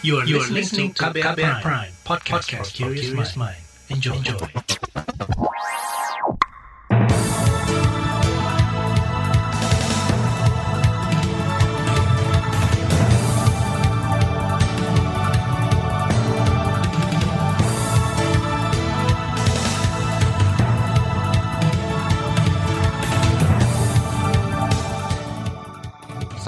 You 0.00 0.18
are, 0.18 0.24
you 0.24 0.40
are 0.40 0.46
listening 0.48 0.92
to 0.94 1.02
KBR, 1.02 1.34
Prime, 1.34 1.60
Prime 1.60 1.92
podcast, 2.04 2.50
podcast 2.50 2.66
for 2.66 2.94
curious 2.94 3.36
mind. 3.36 3.56
Enjoy. 3.88 4.14
Enjoy. 4.14 5.34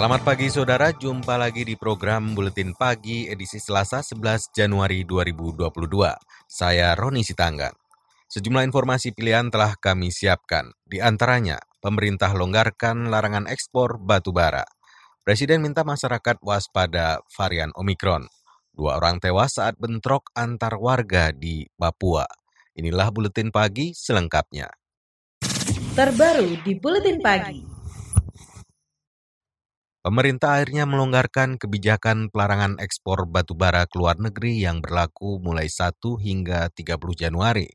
Selamat 0.01 0.25
pagi 0.25 0.49
saudara, 0.49 0.97
jumpa 0.97 1.37
lagi 1.37 1.61
di 1.61 1.77
program 1.77 2.33
Buletin 2.33 2.73
Pagi 2.73 3.29
edisi 3.29 3.61
Selasa 3.61 4.01
11 4.01 4.49
Januari 4.49 5.05
2022. 5.05 5.69
Saya 6.49 6.97
Roni 6.97 7.21
Sitanggang. 7.21 7.77
Sejumlah 8.25 8.65
informasi 8.65 9.13
pilihan 9.13 9.53
telah 9.53 9.77
kami 9.77 10.09
siapkan. 10.09 10.73
Di 10.89 11.05
antaranya, 11.05 11.61
pemerintah 11.85 12.33
longgarkan 12.33 13.13
larangan 13.13 13.45
ekspor 13.45 14.01
batu 14.01 14.33
bara. 14.33 14.65
Presiden 15.21 15.61
minta 15.61 15.85
masyarakat 15.85 16.41
waspada 16.41 17.21
varian 17.37 17.69
Omikron. 17.77 18.25
Dua 18.73 18.97
orang 18.97 19.21
tewas 19.21 19.61
saat 19.61 19.77
bentrok 19.77 20.33
antar 20.33 20.81
warga 20.81 21.29
di 21.29 21.69
Papua. 21.77 22.25
Inilah 22.73 23.13
Buletin 23.13 23.53
Pagi 23.53 23.93
selengkapnya. 23.93 24.73
Terbaru 25.93 26.57
di 26.65 26.73
Buletin 26.73 27.21
Pagi. 27.21 27.70
Pemerintah 30.01 30.57
akhirnya 30.57 30.89
melonggarkan 30.89 31.61
kebijakan 31.61 32.33
pelarangan 32.33 32.81
ekspor 32.81 33.29
batu 33.29 33.53
bara 33.53 33.85
ke 33.85 34.01
luar 34.01 34.17
negeri 34.17 34.57
yang 34.57 34.81
berlaku 34.81 35.37
mulai 35.45 35.69
1 35.69 35.93
hingga 36.17 36.73
30 36.73 36.97
Januari. 37.13 37.69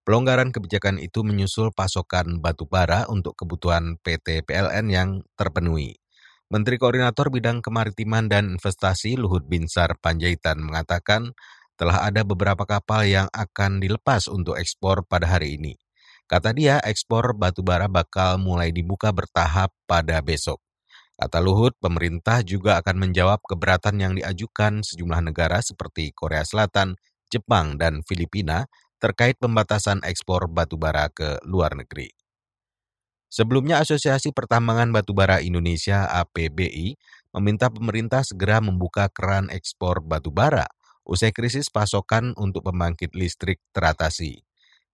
Pelonggaran 0.00 0.56
kebijakan 0.56 0.96
itu 0.96 1.20
menyusul 1.20 1.76
pasokan 1.76 2.40
batu 2.40 2.64
bara 2.64 3.04
untuk 3.12 3.36
kebutuhan 3.36 4.00
PT 4.00 4.48
PLN 4.48 4.88
yang 4.88 5.20
terpenuhi. 5.36 6.00
Menteri 6.48 6.80
Koordinator 6.80 7.28
Bidang 7.28 7.60
Kemaritiman 7.60 8.32
dan 8.32 8.56
Investasi 8.56 9.20
Luhut 9.20 9.44
Binsar 9.44 10.00
Panjaitan 10.00 10.64
mengatakan 10.64 11.36
telah 11.76 12.08
ada 12.08 12.24
beberapa 12.24 12.64
kapal 12.64 13.04
yang 13.04 13.28
akan 13.36 13.84
dilepas 13.84 14.32
untuk 14.32 14.56
ekspor 14.56 15.04
pada 15.04 15.28
hari 15.28 15.60
ini. 15.60 15.76
Kata 16.24 16.56
dia, 16.56 16.80
ekspor 16.80 17.36
batu 17.36 17.60
bara 17.60 17.84
bakal 17.84 18.40
mulai 18.40 18.72
dibuka 18.72 19.12
bertahap 19.12 19.76
pada 19.84 20.24
besok. 20.24 20.65
Kata 21.16 21.40
Luhut, 21.40 21.72
pemerintah 21.80 22.44
juga 22.44 22.76
akan 22.84 23.08
menjawab 23.08 23.40
keberatan 23.40 23.96
yang 23.96 24.12
diajukan 24.12 24.84
sejumlah 24.84 25.32
negara 25.32 25.64
seperti 25.64 26.12
Korea 26.12 26.44
Selatan, 26.44 27.00
Jepang, 27.32 27.80
dan 27.80 28.04
Filipina 28.04 28.68
terkait 29.00 29.40
pembatasan 29.40 30.04
ekspor 30.04 30.44
batu 30.52 30.76
bara 30.76 31.08
ke 31.08 31.40
luar 31.48 31.72
negeri. 31.72 32.12
Sebelumnya 33.32 33.80
Asosiasi 33.80 34.30
Pertambangan 34.30 34.92
Batubara 34.92 35.40
Indonesia 35.40 36.04
APBI 36.04 36.94
meminta 37.36 37.72
pemerintah 37.72 38.22
segera 38.22 38.60
membuka 38.60 39.08
keran 39.08 39.48
ekspor 39.48 40.04
batu 40.04 40.28
bara 40.30 40.68
usai 41.06 41.30
krisis 41.30 41.70
pasokan 41.70 42.34
untuk 42.36 42.66
pembangkit 42.66 43.14
listrik 43.14 43.62
teratasi. 43.70 44.42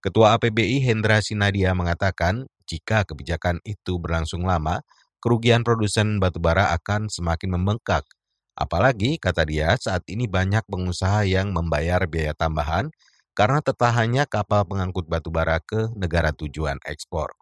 Ketua 0.03 0.37
APBI 0.37 0.83
Hendra 0.83 1.19
Sinadia 1.25 1.73
mengatakan 1.73 2.47
jika 2.67 3.05
kebijakan 3.05 3.59
itu 3.63 3.97
berlangsung 4.01 4.45
lama, 4.45 4.85
kerugian 5.23 5.63
produsen 5.63 6.19
batubara 6.19 6.75
akan 6.75 7.07
semakin 7.07 7.55
membengkak. 7.55 8.03
Apalagi, 8.59 9.17
kata 9.17 9.47
dia, 9.47 9.79
saat 9.79 10.03
ini 10.11 10.27
banyak 10.27 10.67
pengusaha 10.67 11.25
yang 11.25 11.55
membayar 11.55 12.03
biaya 12.05 12.35
tambahan 12.35 12.91
karena 13.33 13.65
tetahannya 13.65 14.29
kapal 14.29 14.67
pengangkut 14.69 15.09
batubara 15.09 15.57
ke 15.63 15.89
negara 15.97 16.37
tujuan 16.37 16.77
ekspor 16.85 17.33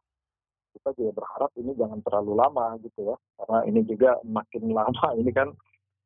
kita 0.81 0.91
juga 0.97 1.11
berharap 1.21 1.51
ini 1.59 1.71
jangan 1.75 2.01
terlalu 2.07 2.33
lama 2.39 2.67
gitu 2.81 3.01
ya 3.11 3.17
karena 3.43 3.59
ini 3.67 3.81
juga 3.85 4.11
makin 4.23 4.63
lama 4.71 5.07
ini 5.19 5.31
kan 5.35 5.49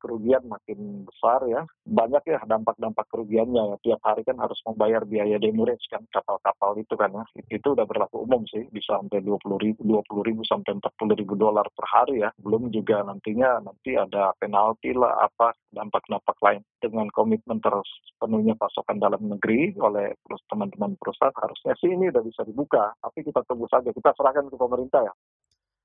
kerugian 0.04 0.44
makin 0.44 1.08
besar 1.08 1.40
ya. 1.48 1.64
Banyak 1.88 2.28
ya 2.28 2.44
dampak-dampak 2.44 3.08
kerugiannya 3.08 3.72
ya. 3.72 3.76
Tiap 3.80 4.00
hari 4.04 4.20
kan 4.28 4.36
harus 4.36 4.60
membayar 4.68 5.08
biaya 5.08 5.40
demurrage 5.40 5.88
kan 5.88 6.04
kapal-kapal 6.12 6.76
itu 6.76 6.92
kan 7.00 7.08
ya. 7.16 7.24
Itu 7.48 7.72
udah 7.72 7.88
berlaku 7.88 8.28
umum 8.28 8.44
sih, 8.44 8.68
bisa 8.68 9.00
sampai 9.00 9.24
20 9.24 9.40
ribu, 9.56 9.80
20 9.80 10.28
ribu 10.28 10.42
sampai 10.44 10.76
40 10.76 11.16
ribu 11.16 11.32
dolar 11.40 11.64
per 11.72 11.86
hari 11.88 12.20
ya. 12.20 12.28
Belum 12.36 12.68
juga 12.68 13.00
nantinya 13.00 13.64
nanti 13.64 13.96
ada 13.96 14.36
penalti 14.36 14.92
lah 14.92 15.24
apa 15.24 15.56
dampak-dampak 15.72 16.36
lain. 16.44 16.60
Dengan 16.76 17.08
komitmen 17.08 17.64
terus 17.64 17.88
penuhnya 18.20 18.52
pasokan 18.60 19.00
dalam 19.00 19.24
negeri 19.24 19.72
oleh 19.80 20.12
teman-teman 20.52 21.00
perusahaan 21.00 21.32
harusnya 21.32 21.72
sih 21.80 21.88
ini 21.88 22.12
udah 22.12 22.20
bisa 22.20 22.44
dibuka. 22.44 22.92
Tapi 23.00 23.24
kita 23.24 23.40
tunggu 23.48 23.64
saja, 23.72 23.88
kita 23.88 24.12
serahkan 24.12 24.52
ke 24.52 24.56
pemerintah 24.60 25.00
ya. 25.00 25.14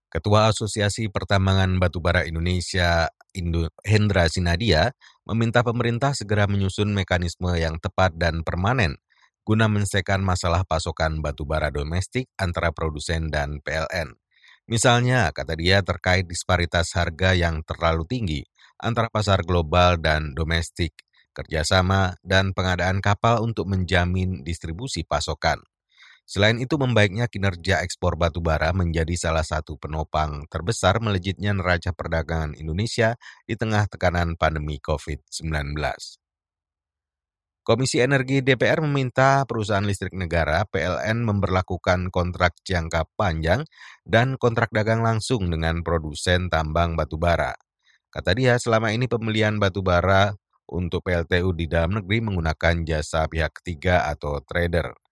Ketua 0.10 0.50
Asosiasi 0.50 1.06
Pertambangan 1.14 1.78
Batubara 1.78 2.26
Indonesia 2.26 3.06
Hendra 3.86 4.28
Sinadia 4.28 4.96
meminta 5.28 5.64
pemerintah 5.64 6.16
segera 6.16 6.46
menyusun 6.46 6.92
mekanisme 6.92 7.56
yang 7.56 7.80
tepat 7.80 8.16
dan 8.16 8.44
permanen 8.46 9.00
guna 9.50 9.66
menyelesaikan 9.66 10.22
masalah 10.22 10.62
pasokan 10.62 11.26
batubara 11.26 11.74
domestik 11.74 12.30
antara 12.38 12.70
produsen 12.70 13.34
dan 13.34 13.58
PLN. 13.66 14.14
Misalnya, 14.70 15.34
kata 15.34 15.58
dia 15.58 15.82
terkait 15.82 16.30
disparitas 16.30 16.94
harga 16.94 17.34
yang 17.34 17.66
terlalu 17.66 18.06
tinggi 18.06 18.42
antara 18.78 19.10
pasar 19.10 19.42
global 19.42 19.98
dan 19.98 20.38
domestik, 20.38 20.94
kerjasama, 21.34 22.14
dan 22.22 22.54
pengadaan 22.54 23.02
kapal 23.02 23.42
untuk 23.42 23.66
menjamin 23.66 24.46
distribusi 24.46 25.02
pasokan. 25.02 25.66
Selain 26.30 26.62
itu, 26.62 26.78
membaiknya 26.78 27.26
kinerja 27.26 27.82
ekspor 27.82 28.14
batu 28.14 28.38
bara 28.38 28.70
menjadi 28.70 29.18
salah 29.18 29.42
satu 29.42 29.82
penopang 29.82 30.46
terbesar 30.46 31.02
melejitnya 31.02 31.58
neraca 31.58 31.90
perdagangan 31.90 32.54
Indonesia 32.54 33.18
di 33.50 33.58
tengah 33.58 33.90
tekanan 33.90 34.38
pandemi 34.38 34.78
COVID-19. 34.78 35.74
Komisi 37.66 37.98
Energi 37.98 38.46
DPR 38.46 38.86
meminta 38.86 39.42
perusahaan 39.50 39.82
listrik 39.82 40.14
negara 40.14 40.70
PLN 40.70 41.26
memperlakukan 41.26 42.14
kontrak 42.14 42.62
jangka 42.62 43.10
panjang 43.18 43.66
dan 44.06 44.38
kontrak 44.38 44.70
dagang 44.70 45.02
langsung 45.02 45.50
dengan 45.50 45.82
produsen 45.82 46.54
tambang 46.54 46.94
batu 46.94 47.18
bara. 47.18 47.58
Kata 48.14 48.38
dia, 48.38 48.54
selama 48.62 48.94
ini 48.94 49.10
pembelian 49.10 49.58
batu 49.58 49.82
bara 49.82 50.38
untuk 50.70 51.10
PLTU 51.10 51.58
di 51.58 51.66
dalam 51.66 51.98
negeri 51.98 52.22
menggunakan 52.22 52.86
jasa 52.86 53.26
pihak 53.26 53.66
ketiga 53.66 54.06
atau 54.14 54.38
trader. 54.46 55.09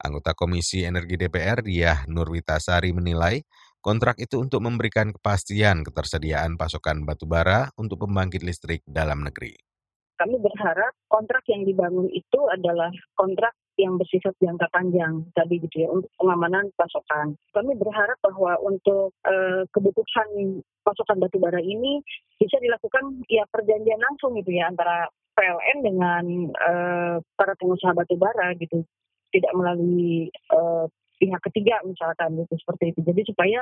Anggota 0.00 0.32
Komisi 0.32 0.82
Energi 0.88 1.20
DPR 1.20 1.60
Diah 1.60 2.08
Nurwitasari 2.08 2.96
menilai 2.96 3.44
kontrak 3.84 4.16
itu 4.20 4.40
untuk 4.40 4.64
memberikan 4.64 5.12
kepastian 5.12 5.84
ketersediaan 5.84 6.56
pasokan 6.56 7.04
batubara 7.04 7.72
untuk 7.76 8.08
pembangkit 8.08 8.44
listrik 8.44 8.80
dalam 8.88 9.24
negeri. 9.24 9.56
Kami 10.20 10.36
berharap 10.36 10.92
kontrak 11.08 11.40
yang 11.48 11.64
dibangun 11.64 12.08
itu 12.12 12.40
adalah 12.52 12.92
kontrak 13.16 13.56
yang 13.80 13.96
bersifat 13.96 14.36
jangka 14.36 14.68
panjang 14.68 15.24
tadi 15.32 15.56
gitu 15.64 15.76
ya 15.80 15.88
untuk 15.88 16.12
pengamanan 16.20 16.68
pasokan. 16.76 17.32
Kami 17.56 17.72
berharap 17.80 18.20
bahwa 18.20 18.60
untuk 18.60 19.16
uh, 19.24 19.64
kebutuhan 19.72 20.60
pasokan 20.84 21.24
batubara 21.24 21.56
ini 21.64 22.04
bisa 22.36 22.60
dilakukan 22.60 23.24
ya 23.32 23.48
perjanjian 23.48 24.00
langsung 24.04 24.36
gitu 24.36 24.52
ya 24.52 24.68
antara 24.68 25.08
PLN 25.32 25.78
dengan 25.80 26.24
uh, 26.52 27.16
para 27.32 27.56
pengusaha 27.56 27.96
batubara 27.96 28.52
gitu 28.60 28.84
tidak 29.30 29.52
melalui 29.54 30.28
uh, 30.52 30.86
pihak 31.20 31.40
ketiga 31.50 31.80
misalkan 31.84 32.36
gitu 32.40 32.54
seperti 32.60 32.96
itu. 32.96 33.00
Jadi 33.04 33.20
supaya 33.28 33.60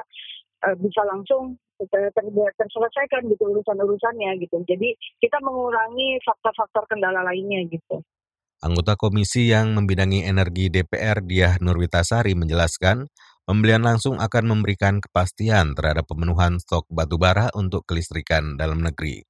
uh, 0.68 0.76
bisa 0.78 1.02
langsung 1.06 1.58
ter 1.78 2.10
terselesaikan 2.58 3.30
gitu 3.30 3.44
urusan-urusannya 3.54 4.30
gitu. 4.42 4.62
Jadi 4.66 4.94
kita 5.22 5.38
mengurangi 5.42 6.18
faktor-faktor 6.26 6.86
kendala 6.90 7.22
lainnya 7.22 7.62
gitu. 7.70 8.02
Anggota 8.58 8.98
komisi 8.98 9.54
yang 9.54 9.70
membidangi 9.78 10.26
energi 10.26 10.66
DPR 10.66 11.22
Diah 11.22 11.62
Nurwitasari 11.62 12.34
menjelaskan, 12.34 13.06
pembelian 13.46 13.86
langsung 13.86 14.18
akan 14.18 14.50
memberikan 14.50 14.98
kepastian 14.98 15.78
terhadap 15.78 16.10
pemenuhan 16.10 16.58
stok 16.58 16.90
batubara 16.90 17.54
untuk 17.54 17.86
kelistrikan 17.86 18.58
dalam 18.58 18.82
negeri. 18.82 19.22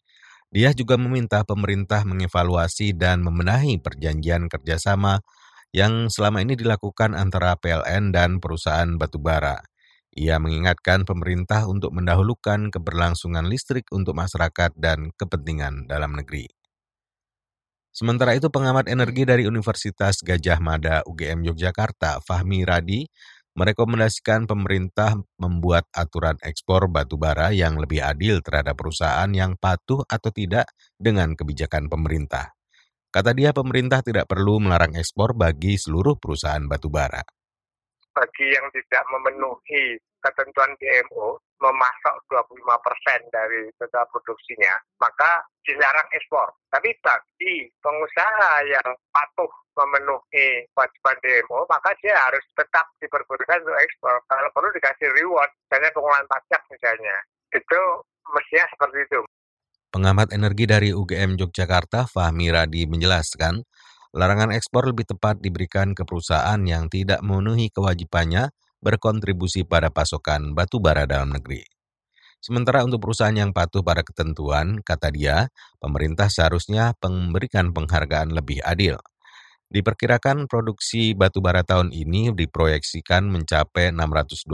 Dia 0.48 0.72
juga 0.72 0.96
meminta 0.96 1.44
pemerintah 1.44 2.08
mengevaluasi 2.08 2.96
dan 2.96 3.20
membenahi 3.20 3.84
perjanjian 3.84 4.48
kerjasama 4.48 5.20
yang 5.72 6.08
selama 6.08 6.40
ini 6.40 6.56
dilakukan 6.56 7.12
antara 7.12 7.56
PLN 7.60 8.10
dan 8.14 8.40
perusahaan 8.40 8.88
batubara. 8.96 9.60
Ia 10.18 10.40
mengingatkan 10.42 11.06
pemerintah 11.06 11.68
untuk 11.70 11.94
mendahulukan 11.94 12.74
keberlangsungan 12.74 13.46
listrik 13.46 13.86
untuk 13.94 14.18
masyarakat 14.18 14.74
dan 14.74 15.14
kepentingan 15.14 15.86
dalam 15.86 16.16
negeri. 16.16 16.48
Sementara 17.94 18.34
itu 18.34 18.50
pengamat 18.50 18.86
energi 18.90 19.26
dari 19.26 19.46
Universitas 19.46 20.22
Gajah 20.22 20.58
Mada 20.62 21.02
UGM 21.06 21.42
Yogyakarta, 21.50 22.22
Fahmi 22.22 22.62
Radi, 22.62 23.06
merekomendasikan 23.58 24.46
pemerintah 24.46 25.18
membuat 25.34 25.90
aturan 25.90 26.38
ekspor 26.46 26.86
batu 26.86 27.18
bara 27.18 27.50
yang 27.50 27.74
lebih 27.74 27.98
adil 27.98 28.38
terhadap 28.38 28.78
perusahaan 28.78 29.26
yang 29.34 29.58
patuh 29.58 30.06
atau 30.06 30.30
tidak 30.30 30.70
dengan 30.94 31.34
kebijakan 31.34 31.90
pemerintah. 31.90 32.57
Kata 33.08 33.32
dia, 33.32 33.56
pemerintah 33.56 34.04
tidak 34.04 34.28
perlu 34.28 34.60
melarang 34.60 34.92
ekspor 34.92 35.32
bagi 35.32 35.80
seluruh 35.80 36.20
perusahaan 36.20 36.60
batu 36.68 36.92
bara. 36.92 37.24
Bagi 38.12 38.46
yang 38.52 38.68
tidak 38.68 39.04
memenuhi 39.08 39.96
ketentuan 40.20 40.76
DMO, 40.76 41.40
memasok 41.56 42.14
25% 42.28 43.32
dari 43.32 43.66
total 43.80 44.04
produksinya, 44.12 44.76
maka 45.00 45.40
dilarang 45.64 46.04
ekspor. 46.12 46.52
Tapi 46.68 46.92
bagi 47.00 47.64
pengusaha 47.80 48.68
yang 48.68 48.88
patuh 49.08 49.50
memenuhi 49.78 50.68
kewajiban 50.76 51.16
DMO, 51.24 51.64
maka 51.64 51.96
dia 52.04 52.12
harus 52.12 52.44
tetap 52.52 52.92
diperbolehkan 53.00 53.62
untuk 53.64 53.78
ekspor. 53.78 54.20
Kalau 54.28 54.52
perlu 54.52 54.68
dikasih 54.74 55.08
reward, 55.16 55.48
misalnya 55.64 55.96
pengolahan 55.96 56.28
pajak 56.28 56.62
misalnya. 56.68 57.16
Itu 57.56 57.80
mestinya 58.36 58.66
seperti 58.68 58.98
itu. 59.08 59.20
Pengamat 59.88 60.36
energi 60.36 60.68
dari 60.68 60.92
UGM 60.92 61.40
Yogyakarta, 61.40 62.04
Fahmi 62.04 62.52
Radi 62.52 62.84
menjelaskan, 62.84 63.64
larangan 64.12 64.52
ekspor 64.52 64.84
lebih 64.84 65.08
tepat 65.08 65.40
diberikan 65.40 65.96
ke 65.96 66.04
perusahaan 66.04 66.60
yang 66.60 66.92
tidak 66.92 67.24
memenuhi 67.24 67.72
kewajibannya 67.72 68.52
berkontribusi 68.84 69.64
pada 69.64 69.88
pasokan 69.88 70.52
batu 70.52 70.76
bara 70.76 71.08
dalam 71.08 71.32
negeri. 71.32 71.64
Sementara 72.36 72.84
untuk 72.84 73.00
perusahaan 73.00 73.32
yang 73.32 73.56
patuh 73.56 73.80
pada 73.80 74.04
ketentuan, 74.04 74.84
kata 74.84 75.08
dia, 75.08 75.48
pemerintah 75.80 76.28
seharusnya 76.28 76.92
memberikan 77.00 77.72
penghargaan 77.72 78.36
lebih 78.36 78.60
adil. 78.68 79.00
Diperkirakan 79.72 80.52
produksi 80.52 81.16
batu 81.16 81.40
bara 81.40 81.64
tahun 81.64 81.96
ini 81.96 82.36
diproyeksikan 82.36 83.24
mencapai 83.24 83.88
625 83.96 84.52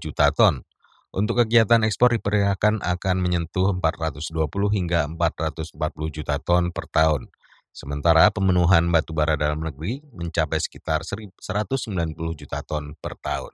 juta 0.00 0.32
ton. 0.32 0.64
Untuk 1.10 1.42
kegiatan 1.42 1.82
ekspor 1.82 2.14
diperkirakan 2.14 2.86
akan 2.86 3.16
menyentuh 3.18 3.74
420 3.74 4.30
hingga 4.70 5.10
440 5.10 5.74
juta 6.06 6.38
ton 6.38 6.70
per 6.70 6.86
tahun. 6.86 7.26
Sementara 7.74 8.30
pemenuhan 8.30 8.86
batu 8.94 9.10
bara 9.10 9.34
dalam 9.34 9.58
negeri 9.58 10.06
mencapai 10.14 10.62
sekitar 10.62 11.02
190 11.02 11.34
juta 12.14 12.62
ton 12.62 12.94
per 13.02 13.18
tahun. 13.18 13.50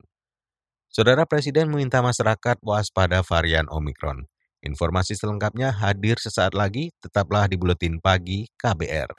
Saudara 0.93 1.25
Presiden 1.25 1.73
meminta 1.73 2.05
masyarakat 2.05 2.61
waspada 2.61 3.25
varian 3.25 3.69
Omikron. 3.73 4.29
Informasi 4.61 5.17
selengkapnya 5.17 5.73
hadir 5.73 6.21
sesaat 6.21 6.53
lagi, 6.53 6.93
tetaplah 7.01 7.49
di 7.49 7.57
Buletin 7.57 8.05
Pagi 8.05 8.53
KBR. 8.61 9.17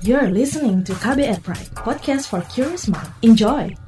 You're 0.00 0.32
listening 0.32 0.84
to 0.88 0.96
KBR 0.96 1.44
Pride, 1.44 1.72
podcast 1.76 2.32
for 2.32 2.40
curious 2.48 2.88
mind. 2.88 3.12
Enjoy! 3.20 3.85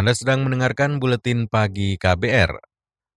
Anda 0.00 0.16
sedang 0.16 0.48
mendengarkan 0.48 0.96
buletin 0.96 1.44
pagi 1.44 2.00
KBR. 2.00 2.56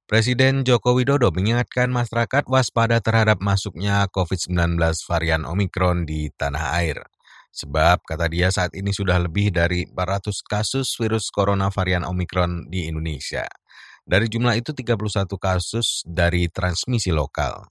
Presiden 0.04 0.68
Joko 0.68 0.92
Widodo 0.92 1.32
mengingatkan 1.32 1.88
masyarakat 1.88 2.44
waspada 2.52 3.00
terhadap 3.00 3.40
masuknya 3.40 4.04
COVID-19 4.12 4.76
varian 5.08 5.48
Omikron 5.48 6.04
di 6.04 6.28
tanah 6.36 6.76
air. 6.84 7.00
Sebab, 7.56 8.04
kata 8.04 8.28
dia, 8.28 8.52
saat 8.52 8.76
ini 8.76 8.92
sudah 8.92 9.16
lebih 9.16 9.56
dari 9.56 9.88
400 9.88 10.44
kasus 10.44 10.92
virus 11.00 11.32
corona 11.32 11.72
varian 11.72 12.04
Omikron 12.04 12.68
di 12.68 12.92
Indonesia. 12.92 13.48
Dari 14.04 14.28
jumlah 14.28 14.60
itu 14.60 14.76
31 14.76 15.40
kasus 15.40 16.04
dari 16.04 16.52
transmisi 16.52 17.16
lokal. 17.16 17.64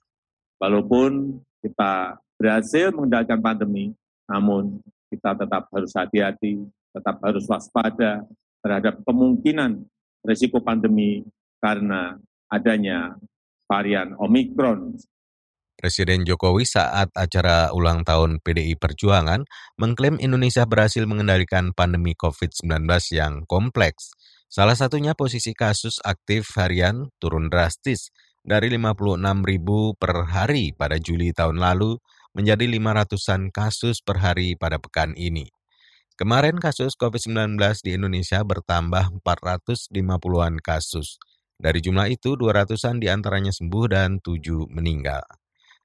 Walaupun 0.57 1.37
kita 1.61 2.17
berhasil 2.41 2.89
mengendalikan 2.97 3.45
pandemi, 3.45 3.93
namun 4.25 4.81
kita 5.13 5.37
tetap 5.37 5.69
harus 5.69 5.93
hati-hati, 5.93 6.65
tetap 6.97 7.21
harus 7.21 7.45
waspada, 7.45 8.25
terhadap 8.63 9.03
kemungkinan 9.05 9.83
risiko 10.23 10.63
pandemi 10.63 11.27
karena 11.59 12.17
adanya 12.47 13.19
varian 13.67 14.15
Omikron. 14.17 14.97
Presiden 15.83 16.23
Jokowi 16.23 16.63
saat 16.63 17.11
acara 17.19 17.75
ulang 17.75 18.07
tahun 18.07 18.39
PDI 18.39 18.79
Perjuangan 18.79 19.43
mengklaim 19.83 20.15
Indonesia 20.23 20.63
berhasil 20.63 21.03
mengendalikan 21.11 21.75
pandemi 21.75 22.15
COVID-19 22.15 22.87
yang 23.11 23.43
kompleks. 23.51 24.15
Salah 24.47 24.79
satunya 24.79 25.17
posisi 25.19 25.57
kasus 25.57 25.99
aktif 26.07 26.55
harian 26.55 27.11
turun 27.19 27.51
drastis 27.51 28.15
dari 28.47 28.71
56 28.71 29.19
ribu 29.43 29.99
per 29.99 30.29
hari 30.29 30.71
pada 30.77 31.03
Juli 31.03 31.35
tahun 31.35 31.59
lalu 31.59 31.99
menjadi 32.37 32.69
500-an 32.69 33.51
kasus 33.51 34.05
per 34.05 34.21
hari 34.23 34.55
pada 34.55 34.77
pekan 34.79 35.17
ini. 35.19 35.49
Kemarin 36.23 36.63
kasus 36.63 36.95
COVID-19 36.95 37.59
di 37.83 37.99
Indonesia 37.99 38.47
bertambah 38.47 39.27
450-an 39.27 40.63
kasus. 40.63 41.19
Dari 41.59 41.83
jumlah 41.83 42.15
itu, 42.15 42.39
200-an 42.39 43.03
di 43.03 43.11
antaranya 43.11 43.51
sembuh 43.51 43.91
dan 43.91 44.23
7 44.23 44.71
meninggal. 44.71 45.27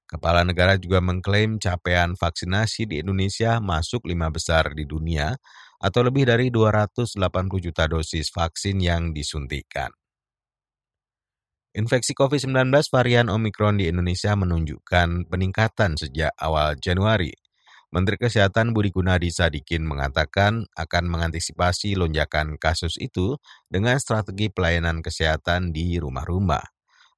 Kepala 0.05 0.45
negara 0.45 0.77
juga 0.77 1.01
mengklaim 1.01 1.57
capaian 1.57 2.13
vaksinasi 2.13 2.85
di 2.85 3.01
Indonesia 3.01 3.57
masuk 3.57 4.05
lima 4.05 4.29
besar 4.29 4.77
di 4.77 4.85
dunia 4.85 5.33
atau 5.81 6.05
lebih 6.05 6.29
dari 6.29 6.53
280 6.53 7.17
juta 7.57 7.89
dosis 7.89 8.29
vaksin 8.29 8.77
yang 8.77 9.17
disuntikan. 9.17 9.89
Infeksi 11.73 12.13
COVID-19 12.13 12.77
varian 12.93 13.33
Omikron 13.33 13.81
di 13.81 13.89
Indonesia 13.89 14.37
menunjukkan 14.37 15.33
peningkatan 15.33 15.97
sejak 15.97 16.29
awal 16.37 16.77
Januari. 16.77 17.46
Menteri 17.87 18.19
Kesehatan 18.19 18.75
Budi 18.75 18.91
Gunadi 18.91 19.31
Sadikin 19.31 19.87
mengatakan 19.87 20.67
akan 20.75 21.07
mengantisipasi 21.07 21.95
lonjakan 21.95 22.59
kasus 22.59 22.99
itu 22.99 23.39
dengan 23.71 23.95
strategi 23.95 24.51
pelayanan 24.51 24.99
kesehatan 24.99 25.71
di 25.71 25.95
rumah-rumah. 25.95 26.59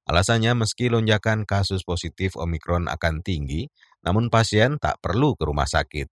Alasannya 0.06 0.54
meski 0.54 0.86
lonjakan 0.86 1.42
kasus 1.42 1.82
positif 1.82 2.38
Omikron 2.38 2.86
akan 2.86 3.18
tinggi, 3.26 3.66
namun 4.06 4.30
pasien 4.30 4.78
tak 4.78 5.02
perlu 5.02 5.34
ke 5.34 5.42
rumah 5.42 5.66
sakit. 5.66 6.06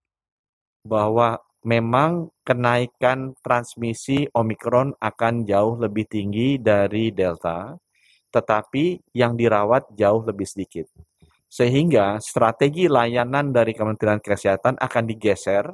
Bahwa 0.83 1.39
memang 1.63 2.27
kenaikan 2.43 3.39
transmisi 3.39 4.27
Omikron 4.35 4.91
akan 4.99 5.47
jauh 5.47 5.79
lebih 5.79 6.03
tinggi 6.11 6.59
dari 6.59 7.15
Delta, 7.15 7.79
tetapi 8.35 9.15
yang 9.15 9.39
dirawat 9.39 9.87
jauh 9.95 10.19
lebih 10.27 10.47
sedikit. 10.51 10.91
Sehingga 11.49 12.21
strategi 12.21 12.85
layanan 12.85 13.49
dari 13.49 13.73
Kementerian 13.73 14.21
Kesehatan 14.21 14.77
akan 14.77 15.03
digeser 15.09 15.65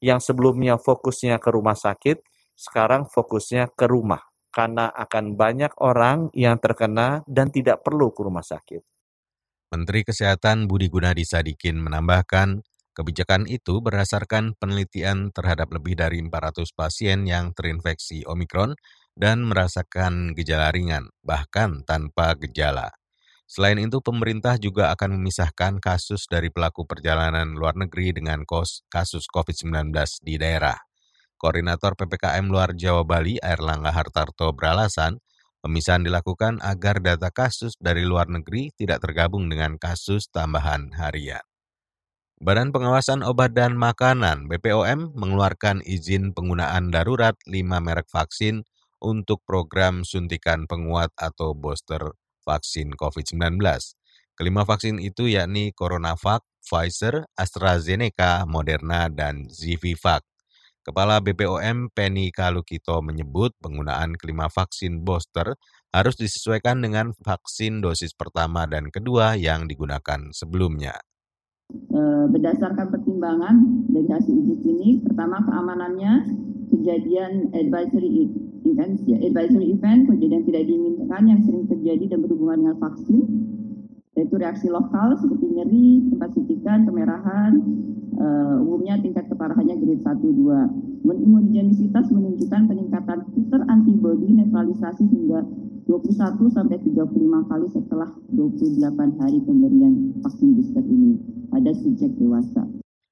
yang 0.00 0.16
sebelumnya 0.16 0.80
fokusnya 0.80 1.36
ke 1.36 1.52
rumah 1.52 1.76
sakit, 1.76 2.24
sekarang 2.56 3.04
fokusnya 3.04 3.76
ke 3.76 3.84
rumah. 3.84 4.24
Karena 4.50 4.90
akan 4.90 5.38
banyak 5.38 5.78
orang 5.78 6.32
yang 6.34 6.58
terkena 6.58 7.22
dan 7.28 7.54
tidak 7.54 7.86
perlu 7.86 8.10
ke 8.10 8.20
rumah 8.26 8.42
sakit. 8.42 8.82
Menteri 9.70 10.02
Kesehatan 10.02 10.66
Budi 10.66 10.90
Gunadi 10.90 11.22
Sadikin 11.22 11.78
menambahkan, 11.78 12.58
kebijakan 12.90 13.46
itu 13.46 13.78
berdasarkan 13.78 14.58
penelitian 14.58 15.30
terhadap 15.30 15.70
lebih 15.70 15.94
dari 15.94 16.18
400 16.18 16.74
pasien 16.74 17.22
yang 17.22 17.54
terinfeksi 17.54 18.26
Omikron 18.26 18.74
dan 19.14 19.46
merasakan 19.46 20.34
gejala 20.34 20.74
ringan, 20.74 21.14
bahkan 21.22 21.86
tanpa 21.86 22.34
gejala. 22.34 22.90
Selain 23.50 23.82
itu, 23.82 23.98
pemerintah 23.98 24.54
juga 24.62 24.94
akan 24.94 25.18
memisahkan 25.18 25.82
kasus 25.82 26.30
dari 26.30 26.54
pelaku 26.54 26.86
perjalanan 26.86 27.50
luar 27.58 27.74
negeri 27.74 28.14
dengan 28.14 28.46
kasus 28.86 29.26
COVID-19 29.26 29.90
di 30.22 30.38
daerah. 30.38 30.78
Koordinator 31.34 31.98
PPKM 31.98 32.46
Luar 32.46 32.78
Jawa 32.78 33.02
Bali, 33.02 33.42
Airlangga 33.42 33.90
Hartarto, 33.90 34.54
beralasan 34.54 35.18
pemisahan 35.66 36.06
dilakukan 36.06 36.62
agar 36.62 37.02
data 37.02 37.34
kasus 37.34 37.74
dari 37.82 38.06
luar 38.06 38.30
negeri 38.30 38.70
tidak 38.78 39.02
tergabung 39.02 39.50
dengan 39.50 39.82
kasus 39.82 40.30
tambahan 40.30 40.94
harian. 40.94 41.42
Badan 42.38 42.70
Pengawasan 42.70 43.26
Obat 43.26 43.50
dan 43.58 43.74
Makanan 43.74 44.46
BPOM 44.46 45.10
mengeluarkan 45.18 45.82
izin 45.82 46.38
penggunaan 46.38 46.94
darurat 46.94 47.34
5 47.50 47.52
merek 47.82 48.06
vaksin 48.06 48.62
untuk 49.02 49.42
program 49.42 50.06
suntikan 50.06 50.70
penguat 50.70 51.10
atau 51.18 51.50
booster 51.52 52.14
vaksin 52.42 52.96
COVID-19. 52.96 53.60
Kelima 54.34 54.64
vaksin 54.64 54.96
itu 54.98 55.28
yakni 55.28 55.76
CoronaVac, 55.76 56.40
Pfizer, 56.64 57.28
AstraZeneca, 57.36 58.48
Moderna, 58.48 59.12
dan 59.12 59.48
Zivivac. 59.52 60.24
Kepala 60.80 61.20
BPOM 61.20 61.92
Penny 61.92 62.32
Kalukito 62.32 63.04
menyebut 63.04 63.52
penggunaan 63.60 64.16
kelima 64.16 64.48
vaksin 64.48 65.04
booster 65.04 65.60
harus 65.92 66.16
disesuaikan 66.16 66.80
dengan 66.80 67.12
vaksin 67.20 67.84
dosis 67.84 68.16
pertama 68.16 68.64
dan 68.64 68.88
kedua 68.88 69.36
yang 69.36 69.68
digunakan 69.68 70.32
sebelumnya. 70.32 70.96
Eh, 71.70 72.24
berdasarkan 72.32 72.90
pertimbangan 72.90 73.86
dari 73.92 74.08
hasil 74.10 74.34
uji 74.34 74.56
klinik, 74.64 74.96
pertama 75.06 75.38
keamanannya, 75.44 76.26
kejadian 76.74 77.52
advisory 77.54 78.26
event, 78.64 79.00
ya, 79.08 79.16
advisory 79.20 79.72
event, 79.74 80.08
kejadian 80.08 80.42
tidak 80.48 80.62
diinginkan 80.68 81.22
yang 81.28 81.40
sering 81.44 81.64
terjadi 81.68 82.16
dan 82.16 82.18
berhubungan 82.24 82.58
dengan 82.64 82.76
vaksin, 82.80 83.20
yaitu 84.18 84.34
reaksi 84.36 84.66
lokal 84.68 85.16
seperti 85.16 85.46
nyeri, 85.48 86.10
tempat 86.12 86.30
suntikan, 86.36 86.84
kemerahan, 86.84 87.52
uh, 88.20 88.62
umumnya 88.62 89.00
tingkat 89.00 89.26
keparahannya 89.30 89.74
grade 89.80 90.04
1 90.04 90.20
2. 90.20 91.08
Imunogenisitas 91.10 92.12
menunjukkan 92.12 92.70
peningkatan 92.70 93.18
titer 93.34 93.60
antibodi 93.66 94.30
netralisasi 94.30 95.04
hingga 95.08 95.42
21 95.88 96.54
sampai 96.54 96.78
35 96.86 97.50
kali 97.50 97.66
setelah 97.72 98.08
28 98.30 99.20
hari 99.20 99.38
pemberian 99.42 100.14
vaksin 100.22 100.54
booster 100.54 100.84
ini 100.86 101.18
pada 101.50 101.70
subjek 101.74 102.14
dewasa. 102.14 102.62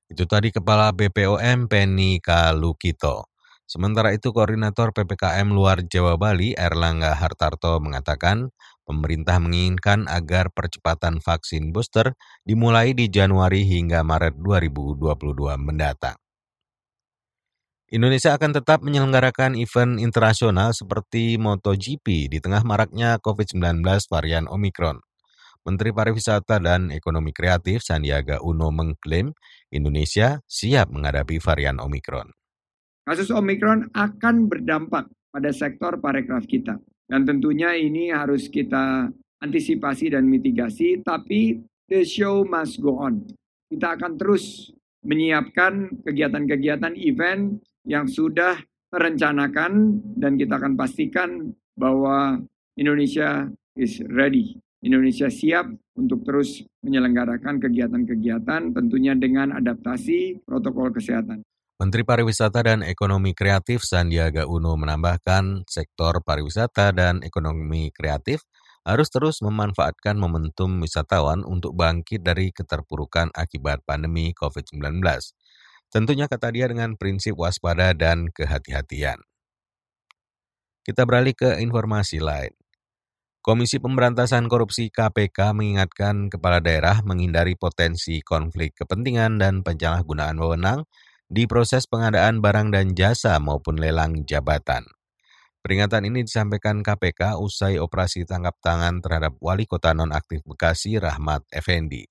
Itu 0.08 0.24
tadi 0.24 0.48
Kepala 0.48 0.94
BPOM 0.94 1.68
Penny 1.68 2.16
Kalukito. 2.22 3.27
Sementara 3.68 4.16
itu 4.16 4.32
Koordinator 4.32 4.96
PPKM 4.96 5.52
Luar 5.52 5.84
Jawa 5.84 6.16
Bali 6.16 6.56
Erlangga 6.56 7.12
Hartarto 7.12 7.76
mengatakan 7.84 8.48
pemerintah 8.88 9.36
menginginkan 9.36 10.08
agar 10.08 10.48
percepatan 10.48 11.20
vaksin 11.20 11.68
booster 11.68 12.16
dimulai 12.48 12.96
di 12.96 13.12
Januari 13.12 13.68
hingga 13.68 14.00
Maret 14.00 14.40
2022 14.40 15.60
mendatang. 15.60 16.16
Indonesia 17.92 18.32
akan 18.40 18.56
tetap 18.56 18.80
menyelenggarakan 18.80 19.52
event 19.60 20.00
internasional 20.00 20.72
seperti 20.72 21.36
MotoGP 21.36 22.32
di 22.32 22.40
tengah 22.40 22.64
maraknya 22.64 23.20
COVID-19 23.20 23.84
varian 24.08 24.48
Omicron. 24.48 24.96
Menteri 25.68 25.92
Pariwisata 25.92 26.56
dan 26.56 26.88
Ekonomi 26.88 27.36
Kreatif 27.36 27.84
Sandiaga 27.84 28.40
Uno 28.40 28.72
mengklaim 28.72 29.36
Indonesia 29.68 30.40
siap 30.48 30.88
menghadapi 30.88 31.36
varian 31.36 31.76
Omicron. 31.76 32.37
Kasus 33.08 33.32
Omicron 33.32 33.88
akan 33.96 34.52
berdampak 34.52 35.08
pada 35.32 35.48
sektor 35.48 35.96
parekraf 35.96 36.44
kita. 36.44 36.76
Dan 37.08 37.24
tentunya 37.24 37.72
ini 37.72 38.12
harus 38.12 38.52
kita 38.52 39.08
antisipasi 39.40 40.12
dan 40.12 40.28
mitigasi, 40.28 41.00
tapi 41.00 41.56
the 41.88 42.04
show 42.04 42.44
must 42.44 42.76
go 42.84 43.00
on. 43.00 43.24
Kita 43.72 43.96
akan 43.96 44.20
terus 44.20 44.68
menyiapkan 45.08 46.04
kegiatan-kegiatan 46.04 46.92
event 47.00 47.56
yang 47.88 48.04
sudah 48.04 48.60
terencanakan 48.92 50.04
dan 50.20 50.36
kita 50.36 50.60
akan 50.60 50.76
pastikan 50.76 51.48
bahwa 51.80 52.36
Indonesia 52.76 53.48
is 53.72 54.04
ready. 54.12 54.60
Indonesia 54.84 55.32
siap 55.32 55.64
untuk 55.96 56.28
terus 56.28 56.60
menyelenggarakan 56.84 57.56
kegiatan-kegiatan 57.56 58.76
tentunya 58.76 59.16
dengan 59.16 59.56
adaptasi 59.56 60.44
protokol 60.44 60.92
kesehatan. 60.92 61.40
Menteri 61.78 62.02
Pariwisata 62.02 62.66
dan 62.66 62.82
Ekonomi 62.82 63.38
Kreatif 63.38 63.86
Sandiaga 63.86 64.50
Uno 64.50 64.74
menambahkan 64.74 65.62
sektor 65.70 66.26
pariwisata 66.26 66.90
dan 66.90 67.22
ekonomi 67.22 67.94
kreatif 67.94 68.42
harus 68.82 69.06
terus 69.14 69.38
memanfaatkan 69.46 70.18
momentum 70.18 70.82
wisatawan 70.82 71.46
untuk 71.46 71.78
bangkit 71.78 72.26
dari 72.26 72.50
keterpurukan 72.50 73.30
akibat 73.30 73.86
pandemi 73.86 74.34
COVID-19. 74.34 74.98
Tentunya 75.86 76.26
kata 76.26 76.50
dia 76.50 76.66
dengan 76.66 76.98
prinsip 76.98 77.38
waspada 77.38 77.94
dan 77.94 78.26
kehati-hatian. 78.34 79.22
Kita 80.82 81.06
beralih 81.06 81.38
ke 81.38 81.62
informasi 81.62 82.18
lain. 82.18 82.58
Komisi 83.38 83.78
Pemberantasan 83.78 84.50
Korupsi 84.50 84.90
KPK 84.90 85.54
mengingatkan 85.54 86.26
kepala 86.26 86.58
daerah 86.58 87.06
menghindari 87.06 87.54
potensi 87.54 88.18
konflik 88.26 88.74
kepentingan 88.82 89.38
dan 89.38 89.62
penyalahgunaan 89.62 90.42
wewenang 90.42 90.82
di 91.28 91.44
proses 91.44 91.84
pengadaan 91.84 92.40
barang 92.40 92.72
dan 92.72 92.96
jasa 92.96 93.36
maupun 93.36 93.76
lelang 93.76 94.24
jabatan. 94.24 94.88
Peringatan 95.60 96.08
ini 96.08 96.24
disampaikan 96.24 96.80
KPK 96.80 97.36
usai 97.36 97.76
operasi 97.76 98.24
tangkap 98.24 98.56
tangan 98.64 99.04
terhadap 99.04 99.36
Wali 99.36 99.68
Kota 99.68 99.92
Nonaktif 99.92 100.40
Bekasi 100.48 100.96
Rahmat 100.96 101.44
Effendi. 101.52 102.08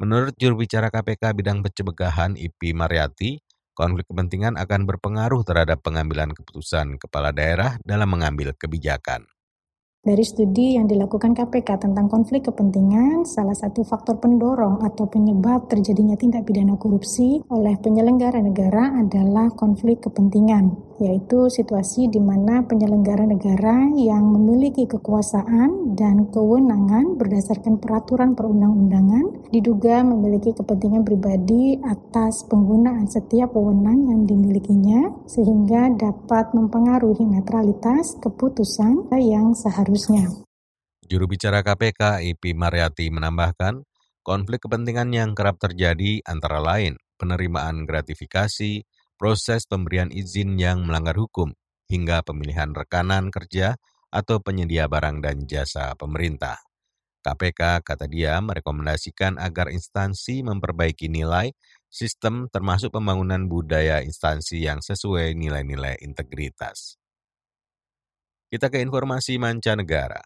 Menurut 0.00 0.32
juru 0.40 0.64
bicara 0.64 0.88
KPK 0.88 1.36
bidang 1.36 1.60
pencegahan 1.60 2.38
IP 2.40 2.72
Mariati, 2.72 3.44
konflik 3.76 4.08
kepentingan 4.08 4.56
akan 4.56 4.88
berpengaruh 4.88 5.44
terhadap 5.44 5.84
pengambilan 5.84 6.32
keputusan 6.32 6.96
kepala 6.96 7.34
daerah 7.34 7.76
dalam 7.84 8.08
mengambil 8.08 8.56
kebijakan. 8.56 9.28
Dari 10.08 10.24
studi 10.24 10.80
yang 10.80 10.88
dilakukan 10.88 11.36
KPK 11.36 11.84
tentang 11.84 12.08
konflik 12.08 12.48
kepentingan, 12.48 13.28
salah 13.28 13.52
satu 13.52 13.84
faktor 13.84 14.16
pendorong 14.16 14.80
atau 14.80 15.04
penyebab 15.04 15.68
terjadinya 15.68 16.16
tindak 16.16 16.48
pidana 16.48 16.80
korupsi 16.80 17.44
oleh 17.52 17.76
penyelenggara 17.76 18.40
negara 18.40 19.04
adalah 19.04 19.52
konflik 19.52 20.00
kepentingan 20.08 20.87
yaitu 20.98 21.46
situasi 21.46 22.10
di 22.10 22.18
mana 22.18 22.66
penyelenggara 22.66 23.26
negara 23.26 23.90
yang 23.94 24.26
memiliki 24.34 24.86
kekuasaan 24.86 25.94
dan 25.94 26.26
kewenangan 26.30 27.14
berdasarkan 27.14 27.78
peraturan 27.78 28.34
perundang-undangan 28.34 29.50
diduga 29.54 30.02
memiliki 30.02 30.54
kepentingan 30.54 31.06
pribadi 31.06 31.78
atas 31.82 32.46
penggunaan 32.50 33.06
setiap 33.06 33.54
wewenang 33.54 34.10
yang 34.10 34.22
dimilikinya 34.26 35.14
sehingga 35.30 35.94
dapat 35.94 36.52
mempengaruhi 36.52 37.22
netralitas 37.22 38.18
keputusan 38.18 39.10
yang 39.18 39.54
seharusnya. 39.54 40.26
Juru 41.08 41.24
bicara 41.24 41.64
KPK 41.64 42.20
IP 42.20 42.52
Mariati 42.52 43.08
menambahkan, 43.08 43.80
konflik 44.20 44.68
kepentingan 44.68 45.08
yang 45.14 45.30
kerap 45.32 45.56
terjadi 45.56 46.20
antara 46.28 46.60
lain 46.60 47.00
penerimaan 47.18 47.82
gratifikasi, 47.84 48.86
proses 49.18 49.66
pemberian 49.66 50.14
izin 50.14 50.54
yang 50.56 50.86
melanggar 50.86 51.18
hukum, 51.18 51.50
hingga 51.90 52.22
pemilihan 52.22 52.70
rekanan 52.70 53.34
kerja 53.34 53.76
atau 54.08 54.40
penyedia 54.40 54.86
barang 54.86 55.20
dan 55.20 55.44
jasa 55.44 55.92
pemerintah. 55.98 56.56
KPK, 57.18 57.82
kata 57.82 58.06
dia, 58.06 58.38
merekomendasikan 58.40 59.36
agar 59.36 59.68
instansi 59.68 60.46
memperbaiki 60.46 61.10
nilai, 61.10 61.52
sistem 61.90 62.46
termasuk 62.48 62.94
pembangunan 62.94 63.44
budaya 63.50 64.00
instansi 64.00 64.64
yang 64.64 64.78
sesuai 64.80 65.34
nilai-nilai 65.34 65.98
integritas. 66.00 66.96
Kita 68.48 68.72
ke 68.72 68.80
informasi 68.80 69.36
mancanegara. 69.36 70.24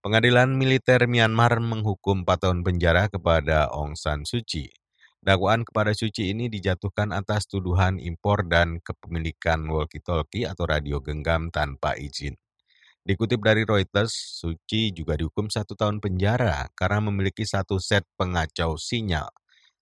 Pengadilan 0.00 0.54
militer 0.54 1.08
Myanmar 1.10 1.58
menghukum 1.58 2.22
4 2.22 2.46
tahun 2.46 2.58
penjara 2.62 3.10
kepada 3.10 3.66
Aung 3.68 3.98
San 3.98 4.22
Suu 4.22 4.40
Kyi 4.46 4.79
Dakwaan 5.20 5.68
kepada 5.68 5.92
Suci 5.92 6.32
ini 6.32 6.48
dijatuhkan 6.48 7.12
atas 7.12 7.44
tuduhan 7.44 8.00
impor 8.00 8.48
dan 8.48 8.80
kepemilikan 8.80 9.68
walkie-talkie 9.68 10.48
atau 10.48 10.64
radio 10.64 10.96
genggam 11.04 11.52
tanpa 11.52 11.92
izin. 11.92 12.40
Dikutip 13.04 13.44
dari 13.44 13.68
Reuters, 13.68 14.16
Suci 14.16 14.96
juga 14.96 15.20
dihukum 15.20 15.52
satu 15.52 15.76
tahun 15.76 16.00
penjara 16.00 16.72
karena 16.72 17.04
memiliki 17.04 17.44
satu 17.44 17.76
set 17.76 18.08
pengacau 18.16 18.80
sinyal. 18.80 19.28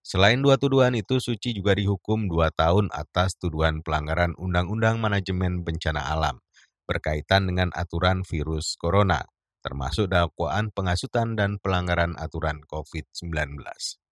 Selain 0.02 0.42
dua 0.42 0.58
tuduhan 0.58 0.98
itu, 0.98 1.22
Suci 1.22 1.54
juga 1.54 1.78
dihukum 1.78 2.26
dua 2.26 2.50
tahun 2.50 2.90
atas 2.90 3.38
tuduhan 3.38 3.86
pelanggaran 3.86 4.34
Undang-Undang 4.42 4.98
Manajemen 4.98 5.62
Bencana 5.62 6.02
Alam 6.18 6.42
berkaitan 6.82 7.46
dengan 7.46 7.70
aturan 7.78 8.26
virus 8.26 8.74
corona, 8.74 9.22
termasuk 9.62 10.10
dakwaan 10.10 10.74
pengasutan 10.74 11.38
dan 11.38 11.62
pelanggaran 11.62 12.18
aturan 12.18 12.64
COVID-19. 12.66 14.07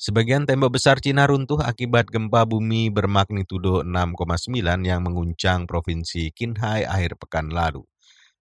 Sebagian 0.00 0.48
tembok 0.48 0.80
besar 0.80 0.96
Cina 0.96 1.28
runtuh 1.28 1.60
akibat 1.60 2.08
gempa 2.08 2.48
bumi 2.48 2.88
bermagnitudo 2.88 3.84
6,9 3.84 4.56
yang 4.80 5.04
mengguncang 5.04 5.68
provinsi 5.68 6.32
Qinghai 6.32 6.88
akhir 6.88 7.20
pekan 7.20 7.52
lalu. 7.52 7.84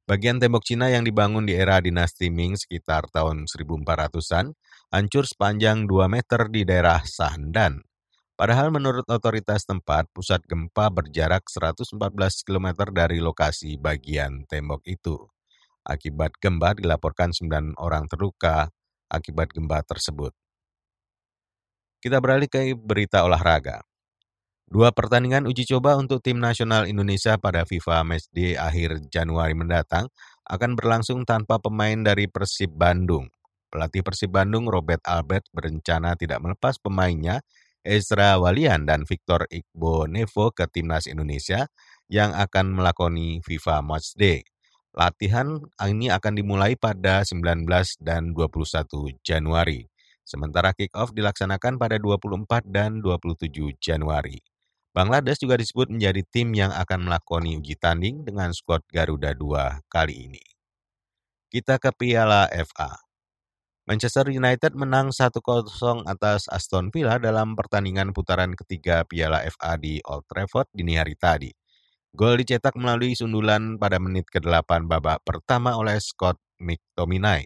Bagian 0.08 0.40
tembok 0.40 0.64
Cina 0.64 0.88
yang 0.88 1.04
dibangun 1.04 1.44
di 1.44 1.60
era 1.60 1.84
dinasti 1.84 2.32
Ming 2.32 2.56
sekitar 2.56 3.12
tahun 3.12 3.44
1400-an 3.44 4.56
hancur 4.96 5.28
sepanjang 5.28 5.84
2 5.84 6.08
meter 6.08 6.48
di 6.48 6.64
daerah 6.64 7.04
Sahandan. 7.04 7.84
Padahal 8.40 8.72
menurut 8.72 9.04
otoritas 9.12 9.68
tempat, 9.68 10.08
pusat 10.16 10.40
gempa 10.48 10.88
berjarak 10.88 11.44
114 11.44 11.92
km 12.48 12.88
dari 12.88 13.20
lokasi 13.20 13.76
bagian 13.76 14.48
tembok 14.48 14.88
itu. 14.88 15.28
Akibat 15.84 16.40
gempa 16.40 16.72
dilaporkan 16.72 17.36
9 17.36 17.76
orang 17.84 18.08
terluka 18.08 18.72
akibat 19.12 19.52
gempa 19.52 19.84
tersebut. 19.84 20.32
Kita 22.00 22.24
beralih 22.24 22.48
ke 22.48 22.80
berita 22.80 23.28
olahraga. 23.28 23.84
Dua 24.72 24.96
pertandingan 24.96 25.44
uji 25.52 25.68
coba 25.68 26.00
untuk 26.00 26.24
tim 26.24 26.40
nasional 26.40 26.88
Indonesia 26.88 27.36
pada 27.36 27.68
FIFA 27.68 28.08
Matchday 28.08 28.56
akhir 28.56 29.12
Januari 29.12 29.52
mendatang 29.52 30.08
akan 30.48 30.80
berlangsung 30.80 31.28
tanpa 31.28 31.60
pemain 31.60 32.00
dari 32.00 32.32
Persib 32.32 32.72
Bandung. 32.72 33.28
Pelatih 33.68 34.00
Persib 34.00 34.32
Bandung 34.32 34.72
Robert 34.72 35.04
Albert 35.04 35.52
berencana 35.52 36.16
tidak 36.16 36.40
melepas 36.40 36.80
pemainnya 36.80 37.44
Ezra 37.84 38.40
Walian 38.40 38.88
dan 38.88 39.04
Victor 39.04 39.44
Iqbo 39.52 40.08
Nevo 40.08 40.56
ke 40.56 40.72
timnas 40.72 41.04
Indonesia 41.10 41.68
yang 42.08 42.32
akan 42.32 42.80
melakoni 42.80 43.44
FIFA 43.44 43.84
Matchday. 43.84 44.48
Latihan 44.96 45.60
ini 45.84 46.08
akan 46.08 46.34
dimulai 46.34 46.80
pada 46.80 47.28
19 47.28 47.68
dan 48.00 48.32
21 48.32 49.20
Januari. 49.20 49.86
Sementara 50.30 50.78
kick-off 50.78 51.10
dilaksanakan 51.18 51.82
pada 51.82 51.98
24 51.98 52.70
dan 52.70 53.02
27 53.02 53.50
Januari. 53.82 54.38
Bangladesh 54.94 55.42
juga 55.42 55.58
disebut 55.58 55.90
menjadi 55.90 56.22
tim 56.30 56.54
yang 56.54 56.70
akan 56.70 57.10
melakoni 57.10 57.58
uji 57.58 57.74
tanding 57.82 58.22
dengan 58.22 58.54
skuad 58.54 58.86
Garuda 58.94 59.34
2 59.34 59.90
kali 59.90 60.30
ini. 60.30 60.44
Kita 61.50 61.82
ke 61.82 61.90
Piala 61.98 62.46
FA. 62.54 62.94
Manchester 63.90 64.30
United 64.30 64.78
menang 64.78 65.10
1-0 65.10 65.42
atas 66.06 66.46
Aston 66.46 66.94
Villa 66.94 67.18
dalam 67.18 67.58
pertandingan 67.58 68.14
putaran 68.14 68.54
ketiga 68.54 69.02
Piala 69.02 69.42
FA 69.50 69.82
di 69.82 69.98
Old 70.06 70.30
Trafford 70.30 70.70
dini 70.70 70.94
hari 70.94 71.18
tadi. 71.18 71.50
Gol 72.14 72.42
dicetak 72.42 72.78
melalui 72.78 73.18
sundulan 73.18 73.82
pada 73.82 73.98
menit 74.02 74.30
ke-8 74.30 74.86
babak 74.86 75.22
pertama 75.26 75.78
oleh 75.78 75.98
Scott 76.02 76.38
McTominay. 76.62 77.46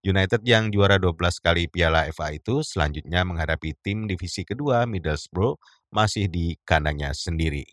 United 0.00 0.40
yang 0.48 0.72
juara 0.72 0.96
12 0.96 1.44
kali 1.44 1.68
Piala 1.68 2.08
FA 2.08 2.32
itu 2.32 2.64
selanjutnya 2.64 3.20
menghadapi 3.20 3.76
tim 3.84 4.08
divisi 4.08 4.48
kedua 4.48 4.88
Middlesbrough 4.88 5.60
masih 5.92 6.24
di 6.32 6.56
kandangnya 6.64 7.12
sendiri. 7.12 7.68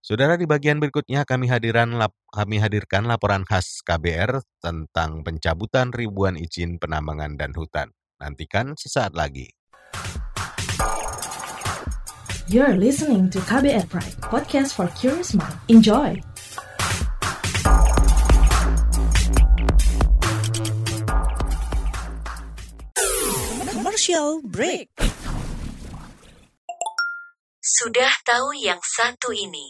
Saudara 0.00 0.38
di 0.38 0.48
bagian 0.48 0.80
berikutnya 0.80 1.28
kami 1.28 1.50
hadiran 1.50 1.98
lap, 1.98 2.16
kami 2.32 2.56
hadirkan 2.62 3.04
laporan 3.04 3.44
khas 3.44 3.84
KBR 3.84 4.40
tentang 4.62 5.26
pencabutan 5.26 5.92
ribuan 5.92 6.38
izin 6.40 6.80
penambangan 6.80 7.36
dan 7.36 7.52
hutan. 7.52 7.92
Nantikan 8.22 8.78
sesaat 8.78 9.12
lagi. 9.12 9.50
You're 12.48 12.78
listening 12.78 13.28
to 13.34 13.42
KBR 13.42 13.90
Pride, 13.90 14.18
podcast 14.22 14.78
for 14.78 14.88
curious 14.96 15.36
mind. 15.36 15.54
Enjoy! 15.68 16.29
Commercial 24.00 24.40
break. 24.40 24.88
Sudah 27.60 28.08
tahu 28.24 28.56
yang 28.56 28.80
satu 28.80 29.28
ini? 29.28 29.68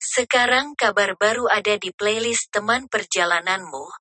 Sekarang 0.00 0.72
kabar 0.72 1.12
baru 1.20 1.52
ada 1.52 1.76
di 1.76 1.92
playlist 1.92 2.48
teman 2.48 2.88
perjalananmu. 2.88 3.92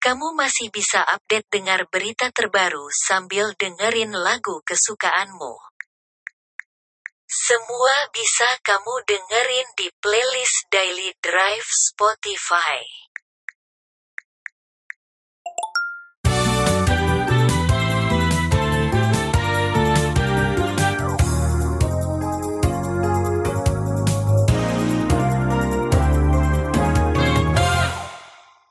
Kamu 0.00 0.32
masih 0.32 0.72
bisa 0.72 1.04
update 1.04 1.52
dengar 1.52 1.92
berita 1.92 2.32
terbaru 2.32 2.88
sambil 2.88 3.52
dengerin 3.60 4.16
lagu 4.16 4.64
kesukaanmu. 4.64 5.60
Semua 7.28 8.08
bisa 8.16 8.48
kamu 8.64 8.94
dengerin 9.04 9.68
di 9.76 9.92
playlist 10.00 10.72
Daily 10.72 11.12
Drive 11.20 11.68
Spotify. 11.68 13.04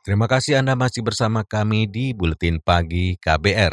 Terima 0.04 0.28
kasih 0.28 0.60
Anda 0.60 0.76
masih 0.76 1.00
bersama 1.00 1.48
kami 1.48 1.88
di 1.88 2.12
Buletin 2.12 2.60
Pagi 2.60 3.16
KBR. 3.24 3.72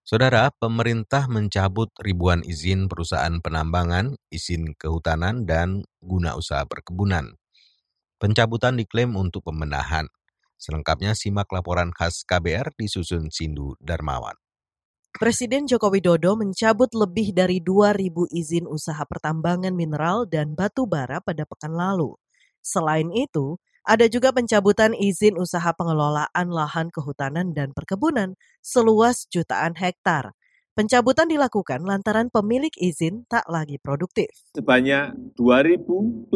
Saudara, 0.00 0.48
pemerintah 0.56 1.28
mencabut 1.28 1.92
ribuan 2.00 2.40
izin 2.40 2.88
perusahaan 2.88 3.36
penambangan, 3.44 4.16
izin 4.32 4.72
kehutanan, 4.72 5.44
dan 5.44 5.84
guna 6.00 6.32
usaha 6.40 6.64
perkebunan. 6.64 7.36
Pencabutan 8.16 8.80
diklaim 8.80 9.12
untuk 9.20 9.44
pembenahan. 9.52 10.08
Selengkapnya 10.56 11.12
simak 11.12 11.52
laporan 11.52 11.92
khas 11.92 12.24
KBR 12.24 12.72
disusun 12.80 13.28
Sindu 13.28 13.76
Darmawan. 13.84 14.40
Presiden 15.12 15.68
Joko 15.68 15.92
Widodo 15.92 16.40
mencabut 16.40 16.88
lebih 16.96 17.36
dari 17.36 17.60
2.000 17.60 18.32
izin 18.32 18.64
usaha 18.64 19.04
pertambangan 19.04 19.76
mineral 19.76 20.24
dan 20.24 20.56
batu 20.56 20.88
bara 20.88 21.20
pada 21.20 21.44
pekan 21.44 21.76
lalu. 21.76 22.16
Selain 22.64 23.12
itu, 23.12 23.60
ada 23.90 24.06
juga 24.06 24.30
pencabutan 24.30 24.94
izin 24.94 25.34
usaha 25.34 25.74
pengelolaan 25.74 26.46
lahan 26.46 26.94
kehutanan 26.94 27.50
dan 27.50 27.74
perkebunan 27.74 28.38
seluas 28.62 29.26
jutaan 29.26 29.74
hektar. 29.74 30.30
Pencabutan 30.78 31.26
dilakukan 31.26 31.82
lantaran 31.82 32.30
pemilik 32.30 32.70
izin 32.78 33.26
tak 33.26 33.42
lagi 33.50 33.82
produktif. 33.82 34.30
Sebanyak 34.54 35.34
2.078 35.34 36.30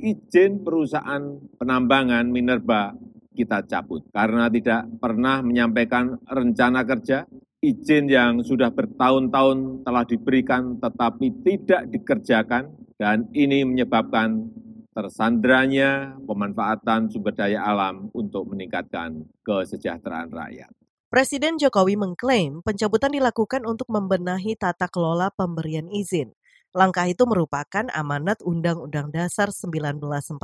izin 0.00 0.64
perusahaan 0.64 1.36
penambangan 1.60 2.24
minerba 2.32 2.96
kita 3.36 3.60
cabut 3.68 4.08
karena 4.08 4.48
tidak 4.48 4.88
pernah 4.96 5.44
menyampaikan 5.44 6.16
rencana 6.24 6.88
kerja, 6.88 7.28
izin 7.60 8.08
yang 8.08 8.40
sudah 8.40 8.72
bertahun-tahun 8.72 9.84
telah 9.84 10.08
diberikan 10.08 10.80
tetapi 10.80 11.44
tidak 11.44 11.84
dikerjakan 11.92 12.72
dan 12.96 13.28
ini 13.36 13.68
menyebabkan 13.68 14.48
tersandranya 14.90 16.18
pemanfaatan 16.26 17.10
sumber 17.10 17.34
daya 17.34 17.62
alam 17.62 18.10
untuk 18.10 18.50
meningkatkan 18.50 19.26
kesejahteraan 19.46 20.30
rakyat. 20.30 20.70
Presiden 21.10 21.58
Jokowi 21.58 21.98
mengklaim 21.98 22.62
pencabutan 22.62 23.10
dilakukan 23.10 23.66
untuk 23.66 23.90
membenahi 23.90 24.54
tata 24.54 24.86
kelola 24.86 25.34
pemberian 25.34 25.90
izin. 25.90 26.30
Langkah 26.70 27.10
itu 27.10 27.26
merupakan 27.26 27.90
amanat 27.90 28.38
Undang-Undang 28.46 29.10
Dasar 29.10 29.50
1945 29.50 30.38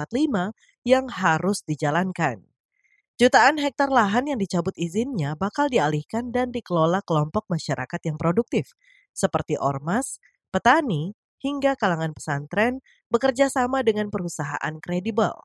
yang 0.82 1.06
harus 1.06 1.62
dijalankan. 1.62 2.42
Jutaan 3.14 3.62
hektar 3.62 3.88
lahan 3.94 4.26
yang 4.26 4.36
dicabut 4.42 4.74
izinnya 4.74 5.38
bakal 5.38 5.70
dialihkan 5.70 6.34
dan 6.34 6.50
dikelola 6.50 6.98
kelompok 7.06 7.46
masyarakat 7.46 8.00
yang 8.02 8.18
produktif, 8.18 8.74
seperti 9.14 9.54
ormas, 9.56 10.18
petani, 10.50 11.14
hingga 11.40 11.76
kalangan 11.76 12.12
pesantren 12.16 12.80
bekerja 13.12 13.48
sama 13.52 13.82
dengan 13.86 14.10
perusahaan 14.12 14.74
kredibel. 14.82 15.36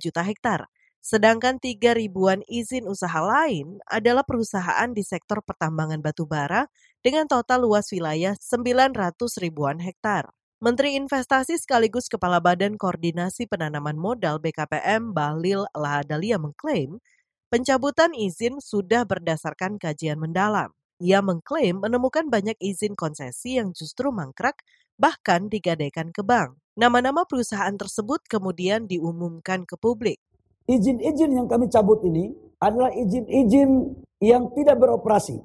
juta 0.01 0.21
hektar, 0.25 0.65
sedangkan 0.99 1.61
3 1.61 1.95
ribuan 1.95 2.43
izin 2.49 2.89
usaha 2.89 3.21
lain 3.21 3.79
adalah 3.87 4.25
perusahaan 4.27 4.89
di 4.91 5.05
sektor 5.05 5.39
pertambangan 5.45 6.03
batu 6.03 6.27
bara 6.27 6.67
dengan 6.99 7.29
total 7.29 7.63
luas 7.63 7.87
wilayah 7.93 8.35
900 8.35 9.15
ribuan 9.39 9.79
hektar. 9.79 10.27
Menteri 10.59 10.99
Investasi 10.99 11.55
sekaligus 11.55 12.11
Kepala 12.11 12.43
Badan 12.43 12.75
Koordinasi 12.75 13.47
Penanaman 13.47 13.95
Modal 13.95 14.43
BKPM 14.43 15.15
Bahlil 15.15 15.63
Lahadalia 15.71 16.35
mengklaim 16.35 16.99
pencabutan 17.47 18.11
izin 18.11 18.59
sudah 18.59 19.07
berdasarkan 19.07 19.79
kajian 19.79 20.19
mendalam. 20.19 20.75
Ia 20.99 21.23
mengklaim 21.23 21.79
menemukan 21.79 22.27
banyak 22.27 22.59
izin 22.59 22.91
konsesi 22.91 23.55
yang 23.55 23.71
justru 23.71 24.11
mangkrak 24.11 24.59
bahkan 24.99 25.47
digadaikan 25.47 26.11
ke 26.11 26.19
bank. 26.27 26.59
Nama-nama 26.75 27.23
perusahaan 27.23 27.71
tersebut 27.71 28.27
kemudian 28.27 28.83
diumumkan 28.83 29.63
ke 29.63 29.79
publik. 29.79 30.19
Izin-izin 30.67 31.39
yang 31.39 31.47
kami 31.47 31.71
cabut 31.71 32.03
ini 32.03 32.35
adalah 32.59 32.91
izin-izin 32.91 33.95
yang 34.19 34.51
tidak 34.51 34.75
beroperasi. 34.75 35.39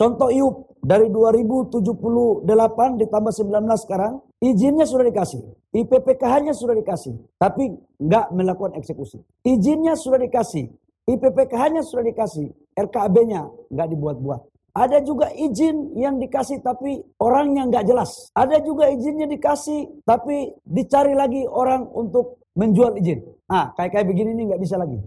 Contoh 0.00 0.32
IUP 0.32 0.80
dari 0.80 1.12
2078 1.12 2.40
ditambah 2.96 3.32
19 3.36 3.84
sekarang, 3.84 4.24
izinnya 4.40 4.88
sudah 4.88 5.12
dikasih. 5.12 5.44
IPPKH-nya 5.76 6.56
sudah 6.56 6.72
dikasih, 6.72 7.20
tapi 7.36 7.76
nggak 8.00 8.32
melakukan 8.32 8.80
eksekusi. 8.80 9.20
Izinnya 9.44 9.92
sudah 9.92 10.16
dikasih, 10.16 10.72
IPPKH-nya 11.04 11.84
sudah 11.84 12.00
dikasih, 12.00 12.48
RKAB-nya 12.72 13.44
nggak 13.68 13.88
dibuat-buat. 13.92 14.55
Ada 14.76 15.00
juga 15.00 15.32
izin 15.32 15.96
yang 15.96 16.20
dikasih 16.20 16.60
tapi 16.60 17.00
orangnya 17.16 17.64
nggak 17.64 17.88
jelas. 17.88 18.28
Ada 18.36 18.60
juga 18.60 18.92
izinnya 18.92 19.24
dikasih 19.24 20.04
tapi 20.04 20.52
dicari 20.68 21.16
lagi 21.16 21.48
orang 21.48 21.88
untuk 21.96 22.44
menjual 22.52 23.00
izin. 23.00 23.24
Nah, 23.48 23.72
kayak 23.72 23.96
kayak 23.96 24.06
begini 24.12 24.36
nih 24.36 24.52
nggak 24.52 24.60
bisa 24.60 24.76
lagi. 24.76 25.00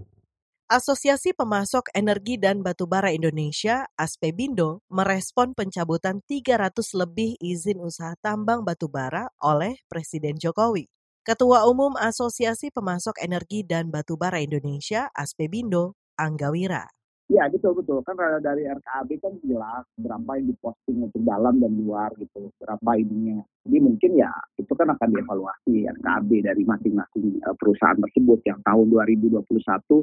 Asosiasi 0.70 1.34
Pemasok 1.34 1.90
Energi 1.98 2.38
dan 2.38 2.62
Batubara 2.62 3.10
Indonesia, 3.10 3.90
Aspebindo, 3.98 4.86
merespon 4.90 5.58
pencabutan 5.58 6.22
300 6.26 6.94
lebih 6.94 7.38
izin 7.42 7.82
usaha 7.82 8.14
tambang 8.22 8.62
batubara 8.62 9.34
oleh 9.42 9.82
Presiden 9.90 10.38
Jokowi. 10.38 10.86
Ketua 11.26 11.66
Umum 11.66 11.98
Asosiasi 11.98 12.70
Pemasok 12.70 13.18
Energi 13.22 13.66
dan 13.66 13.90
Batubara 13.90 14.42
Indonesia, 14.42 15.10
Aspebindo, 15.14 15.98
Anggawira. 16.18 16.99
Ya 17.30 17.46
betul 17.46 17.78
betul 17.78 18.02
kan 18.02 18.18
dari 18.42 18.66
RKAB 18.66 19.22
kan 19.22 19.34
jelas 19.46 19.86
berapa 20.02 20.30
yang 20.42 20.50
diposting 20.50 20.98
untuk 21.06 21.22
dalam 21.22 21.62
dan 21.62 21.78
luar 21.78 22.10
gitu 22.18 22.50
berapa 22.58 22.90
ininya. 22.98 23.46
Jadi 23.70 23.78
mungkin 23.86 24.18
ya 24.18 24.34
itu 24.58 24.74
kan 24.74 24.90
akan 24.90 25.14
dievaluasi 25.14 25.86
RKAB 25.94 26.30
dari 26.42 26.66
masing-masing 26.66 27.38
eh, 27.38 27.54
perusahaan 27.54 28.02
tersebut 28.02 28.42
yang 28.50 28.58
tahun 28.66 28.86
2021 29.22 29.46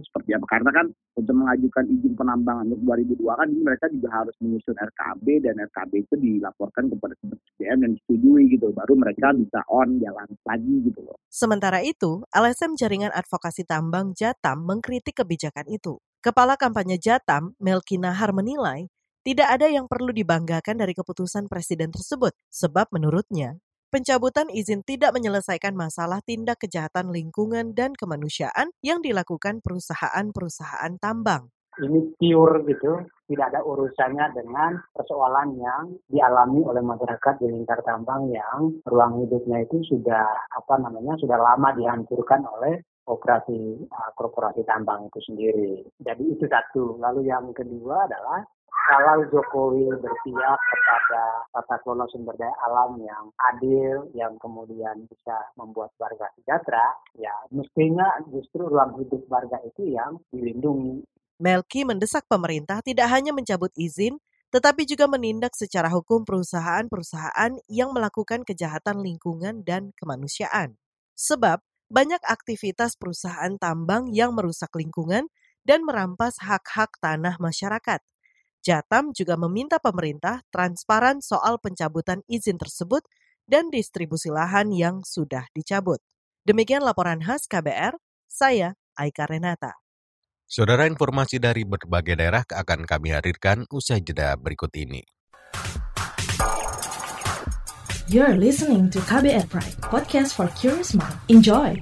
seperti 0.07 0.31
apa 0.39 0.47
karena 0.47 0.71
kan 0.71 0.87
untuk 1.19 1.35
mengajukan 1.35 1.85
izin 1.99 2.15
penambangan 2.15 2.71
untuk 2.71 2.95
2002 2.95 3.27
kan 3.27 3.49
mereka 3.59 3.87
juga 3.91 4.09
harus 4.23 4.37
menyusun 4.39 4.79
RKAB 4.79 5.27
dan 5.43 5.55
RKAB 5.67 5.93
itu 5.99 6.15
dilaporkan 6.15 6.95
kepada 6.95 7.19
SDM 7.27 7.79
dan 7.83 7.91
disetujui 7.99 8.55
gitu 8.55 8.71
baru 8.71 8.95
mereka 8.95 9.35
bisa 9.35 9.67
on 9.67 9.99
jalan 9.99 10.31
lagi 10.47 10.75
gitu 10.87 11.03
loh. 11.03 11.19
Sementara 11.27 11.83
itu, 11.83 12.23
LSM 12.31 12.79
Jaringan 12.79 13.11
Advokasi 13.11 13.67
Tambang 13.67 14.15
Jatam 14.15 14.63
mengkritik 14.63 15.19
kebijakan 15.19 15.67
itu. 15.67 15.99
Kepala 16.27 16.59
kampanye 16.59 16.99
Jatam, 16.99 17.55
Melki 17.63 18.03
Nahar 18.03 18.35
menilai, 18.35 18.91
tidak 19.23 19.47
ada 19.47 19.71
yang 19.71 19.87
perlu 19.87 20.11
dibanggakan 20.11 20.75
dari 20.75 20.91
keputusan 20.91 21.47
presiden 21.47 21.95
tersebut, 21.95 22.35
sebab 22.51 22.91
menurutnya, 22.91 23.63
pencabutan 23.95 24.51
izin 24.51 24.83
tidak 24.83 25.15
menyelesaikan 25.15 25.79
masalah 25.79 26.19
tindak 26.27 26.59
kejahatan 26.59 27.15
lingkungan 27.15 27.79
dan 27.79 27.95
kemanusiaan 27.95 28.75
yang 28.83 29.07
dilakukan 29.07 29.63
perusahaan-perusahaan 29.63 30.99
tambang. 30.99 31.47
Ini 31.79 32.19
pure 32.19 32.75
gitu, 32.75 33.07
tidak 33.31 33.47
ada 33.55 33.63
urusannya 33.63 34.27
dengan 34.35 34.83
persoalan 34.99 35.55
yang 35.63 35.95
dialami 36.11 36.67
oleh 36.67 36.83
masyarakat 36.83 37.39
di 37.39 37.55
lingkar 37.55 37.87
tambang 37.87 38.35
yang 38.35 38.75
ruang 38.83 39.23
hidupnya 39.23 39.63
itu 39.63 39.79
sudah 39.95 40.27
apa 40.51 40.75
namanya 40.83 41.15
sudah 41.23 41.39
lama 41.39 41.71
dihancurkan 41.71 42.43
oleh 42.51 42.83
operasi 43.07 43.87
uh, 43.87 44.11
korporasi 44.19 44.67
tambang 44.67 45.07
itu 45.09 45.21
sendiri. 45.27 45.73
Jadi 46.03 46.25
itu 46.27 46.45
satu. 46.51 46.99
Lalu 46.99 47.31
yang 47.31 47.51
kedua 47.55 48.07
adalah 48.11 48.43
kalau 48.87 49.27
Jokowi 49.35 49.91
berpihak 49.99 50.61
kepada 50.63 51.23
tata 51.51 51.77
kelola 51.83 52.07
sumber 52.07 52.39
daya 52.39 52.55
alam 52.71 52.95
yang 53.03 53.35
adil, 53.51 54.07
yang 54.15 54.39
kemudian 54.39 55.11
bisa 55.11 55.35
membuat 55.59 55.91
warga 55.99 56.31
sejahtera, 56.39 56.95
ya 57.19 57.35
mestinya 57.51 58.07
justru 58.31 58.63
ruang 58.63 58.95
hidup 59.03 59.27
warga 59.27 59.59
itu 59.67 59.91
yang 59.91 60.23
dilindungi. 60.31 61.03
Melki 61.43 61.83
mendesak 61.83 62.31
pemerintah 62.31 62.79
tidak 62.81 63.11
hanya 63.11 63.35
mencabut 63.35 63.75
izin, 63.75 64.23
tetapi 64.55 64.87
juga 64.87 65.11
menindak 65.11 65.59
secara 65.59 65.91
hukum 65.91 66.23
perusahaan-perusahaan 66.23 67.59
yang 67.67 67.91
melakukan 67.91 68.47
kejahatan 68.47 69.03
lingkungan 69.03 69.67
dan 69.67 69.91
kemanusiaan. 69.99 70.79
Sebab 71.19 71.59
banyak 71.87 72.19
aktivitas 72.27 72.99
perusahaan 72.99 73.55
tambang 73.59 74.11
yang 74.11 74.35
merusak 74.35 74.75
lingkungan 74.75 75.31
dan 75.67 75.83
merampas 75.83 76.39
hak-hak 76.43 76.99
tanah 76.99 77.39
masyarakat. 77.39 78.03
Jatam 78.63 79.15
juga 79.15 79.39
meminta 79.39 79.79
pemerintah 79.79 80.43
transparan 80.51 81.23
soal 81.23 81.63
pencabutan 81.63 82.27
izin 82.27 82.59
tersebut 82.59 83.07
dan 83.47 83.71
distribusi 83.71 84.27
lahan 84.27 84.75
yang 84.75 85.07
sudah 85.07 85.47
dicabut. 85.55 86.03
Demikian 86.43 86.83
laporan 86.83 87.23
khas 87.23 87.47
KBR, 87.47 87.95
saya 88.27 88.75
Aika 88.99 89.31
Renata. 89.31 89.79
Saudara 90.47 90.87
informasi 90.87 91.43
dari 91.43 91.67
berbagai 91.67 92.15
daerah 92.19 92.47
akan 92.47 92.87
kami 92.87 93.15
hadirkan 93.15 93.67
usai 93.71 94.03
jeda 94.03 94.35
berikut 94.39 94.71
ini. 94.79 95.03
You're 98.07 98.39
listening 98.39 98.87
to 98.95 99.03
KBR 99.03 99.51
Pride, 99.51 99.83
podcast 99.83 100.39
for 100.39 100.47
curious 100.55 100.95
mind. 100.95 101.19
Enjoy! 101.27 101.75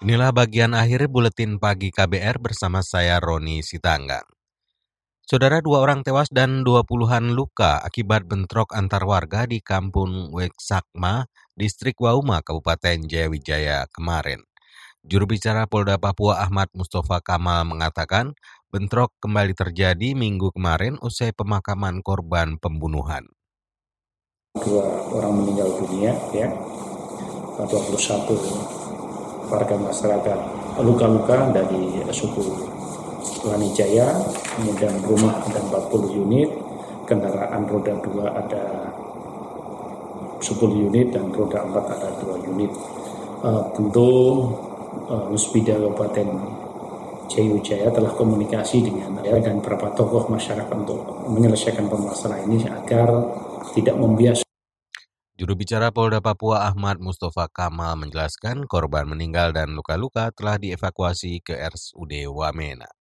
Inilah 0.00 0.32
bagian 0.32 0.72
akhir 0.72 1.12
buletin 1.12 1.60
pagi 1.60 1.92
KBR 1.92 2.40
bersama 2.40 2.80
saya 2.80 3.20
Roni 3.20 3.60
Sitanggang. 3.60 4.37
Saudara 5.28 5.60
dua 5.60 5.84
orang 5.84 6.00
tewas 6.00 6.32
dan 6.32 6.64
dua 6.64 6.88
puluhan 6.88 7.36
luka 7.36 7.84
akibat 7.84 8.24
bentrok 8.24 8.72
antar 8.72 9.04
warga 9.04 9.44
di 9.44 9.60
kampung 9.60 10.32
Weksakma, 10.32 11.28
distrik 11.52 12.00
Wauma, 12.00 12.40
Kabupaten 12.40 13.04
Jayawijaya 13.04 13.84
kemarin. 13.92 14.40
Juru 15.04 15.28
bicara 15.28 15.68
Polda 15.68 16.00
Papua 16.00 16.40
Ahmad 16.40 16.72
Mustafa 16.72 17.20
Kamal 17.20 17.68
mengatakan 17.68 18.32
bentrok 18.72 19.12
kembali 19.20 19.52
terjadi 19.52 20.16
minggu 20.16 20.48
kemarin 20.48 20.96
usai 21.04 21.36
pemakaman 21.36 22.00
korban 22.00 22.56
pembunuhan. 22.56 23.28
Dua 24.56 25.12
orang 25.12 25.44
meninggal 25.44 25.76
dunia, 25.76 26.16
ya, 26.32 26.48
21 27.68 29.52
warga 29.52 29.76
masyarakat 29.76 30.38
luka-luka 30.80 31.52
dari 31.52 32.00
suku 32.16 32.77
Lanijaya, 33.46 34.08
kemudian 34.56 34.94
rumah 35.04 35.42
ada 35.42 35.60
40 35.62 36.22
unit, 36.22 36.50
kendaraan 37.04 37.66
roda 37.66 37.94
2 37.98 38.24
ada 38.24 38.64
10 40.38 40.86
unit 40.86 41.10
dan 41.10 41.30
roda 41.34 41.66
4 41.66 41.94
ada 41.98 42.08
2 42.22 42.50
unit. 42.54 42.70
Uh, 43.38 43.62
tentu 43.70 44.10
uh, 45.06 45.24
Muspida 45.30 45.78
Kabupaten 45.78 46.28
Jaya 47.28 47.92
telah 47.92 48.12
komunikasi 48.16 48.82
dengan 48.82 49.20
ya, 49.20 49.36
dan 49.38 49.60
beberapa 49.60 49.92
tokoh 49.92 50.32
masyarakat 50.32 50.72
untuk 50.74 51.28
menyelesaikan 51.28 51.86
permasalahan 51.86 52.48
ini 52.48 52.64
agar 52.66 53.08
tidak 53.76 53.94
membias 54.00 54.40
Juru 55.38 55.54
bicara 55.54 55.94
Polda 55.94 56.18
Papua 56.18 56.66
Ahmad 56.66 56.98
Mustafa 56.98 57.46
Kamal 57.46 57.94
menjelaskan 57.94 58.66
korban 58.66 59.06
meninggal 59.06 59.54
dan 59.54 59.70
luka-luka 59.70 60.34
telah 60.34 60.58
dievakuasi 60.58 61.38
ke 61.38 61.54
RSUD 61.54 62.26
Wamena. 62.26 62.97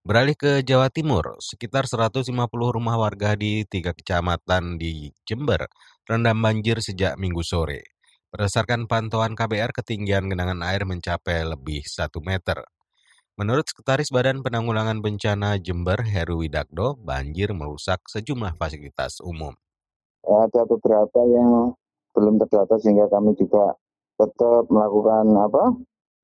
Beralih 0.00 0.36
ke 0.36 0.64
Jawa 0.64 0.88
Timur, 0.88 1.36
sekitar 1.40 1.84
150 1.84 2.32
rumah 2.50 2.96
warga 2.96 3.36
di 3.36 3.68
tiga 3.68 3.92
kecamatan 3.92 4.80
di 4.80 5.12
Jember 5.28 5.68
rendam 6.08 6.40
banjir 6.40 6.80
sejak 6.80 7.20
minggu 7.20 7.44
sore. 7.44 7.84
Berdasarkan 8.32 8.88
pantauan 8.88 9.36
KBR, 9.36 9.70
ketinggian 9.76 10.30
genangan 10.30 10.64
air 10.64 10.88
mencapai 10.88 11.44
lebih 11.44 11.84
1 11.84 12.10
meter. 12.24 12.64
Menurut 13.36 13.68
Sekretaris 13.68 14.08
Badan 14.08 14.40
Penanggulangan 14.40 15.00
Bencana 15.04 15.56
Jember, 15.60 16.00
Heru 16.04 16.44
Widakdo, 16.44 16.96
banjir 17.00 17.52
merusak 17.52 18.04
sejumlah 18.08 18.56
fasilitas 18.56 19.20
umum 19.20 19.56
ada 20.26 20.62
beberapa 20.68 21.20
yang 21.24 21.72
belum 22.12 22.36
terdata 22.42 22.76
sehingga 22.82 23.08
kami 23.08 23.32
juga 23.38 23.78
tetap 24.20 24.68
melakukan 24.68 25.24
apa 25.40 25.64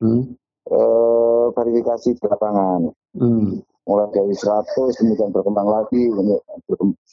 hmm. 0.05 0.23
E, 0.67 0.81
verifikasi 1.55 2.09
di 2.19 2.27
lapangan. 2.27 2.81
Hmm. 3.17 3.63
Mulai 3.87 4.11
dari 4.11 4.35
100 4.35 4.99
kemudian 4.99 5.31
berkembang 5.31 5.69
lagi 5.71 6.11
150 6.11 7.07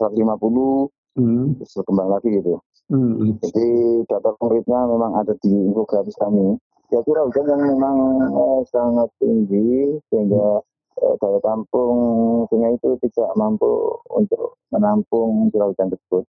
hmm. 1.18 1.62
terus 1.62 1.74
berkembang 1.78 2.10
lagi 2.10 2.30
gitu. 2.34 2.58
Hmm. 2.92 3.38
Jadi 3.40 3.70
data 4.10 4.36
konkretnya 4.38 4.86
memang 4.90 5.16
ada 5.16 5.34
di 5.40 5.50
infografis 5.50 6.18
kami. 6.20 6.58
Kira-kira 6.92 7.26
hujan 7.26 7.50
yang 7.50 7.64
memang 7.74 7.98
eh, 8.22 8.62
sangat 8.70 9.10
tinggi 9.18 9.98
sehingga 10.12 10.62
eh, 11.02 11.14
daya 11.18 11.40
tampung 11.42 11.98
sungai 12.52 12.76
itu 12.78 13.00
tidak 13.02 13.34
mampu 13.34 13.98
untuk 14.14 14.62
menampung 14.70 15.50
curah 15.50 15.72
hujan 15.72 15.90
tersebut. 15.90 16.24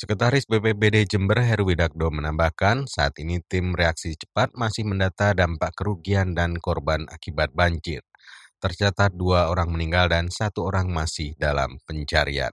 Sekretaris 0.00 0.48
BPBD 0.48 1.04
Jember 1.04 1.44
Heru 1.44 1.68
Widakdo 1.68 2.08
menambahkan 2.08 2.88
saat 2.88 3.20
ini 3.20 3.44
tim 3.44 3.76
reaksi 3.76 4.16
cepat 4.16 4.56
masih 4.56 4.88
mendata 4.88 5.36
dampak 5.36 5.76
kerugian 5.76 6.32
dan 6.32 6.56
korban 6.56 7.04
akibat 7.12 7.52
banjir. 7.52 8.00
Tercatat 8.64 9.12
dua 9.12 9.52
orang 9.52 9.68
meninggal 9.68 10.08
dan 10.08 10.32
satu 10.32 10.64
orang 10.64 10.88
masih 10.88 11.36
dalam 11.36 11.76
pencarian. 11.84 12.48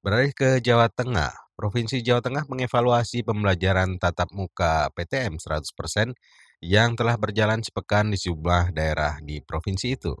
Beralih 0.00 0.32
ke 0.32 0.64
Jawa 0.64 0.88
Tengah, 0.88 1.36
Provinsi 1.60 2.00
Jawa 2.00 2.24
Tengah 2.24 2.48
mengevaluasi 2.48 3.20
pembelajaran 3.20 4.00
tatap 4.00 4.32
muka 4.32 4.88
PTM 4.96 5.36
100% 5.36 6.16
yang 6.64 6.96
telah 6.96 7.20
berjalan 7.20 7.60
sepekan 7.60 8.08
di 8.08 8.16
sejumlah 8.16 8.72
daerah 8.72 9.20
di 9.20 9.44
provinsi 9.44 9.92
itu. 9.92 10.16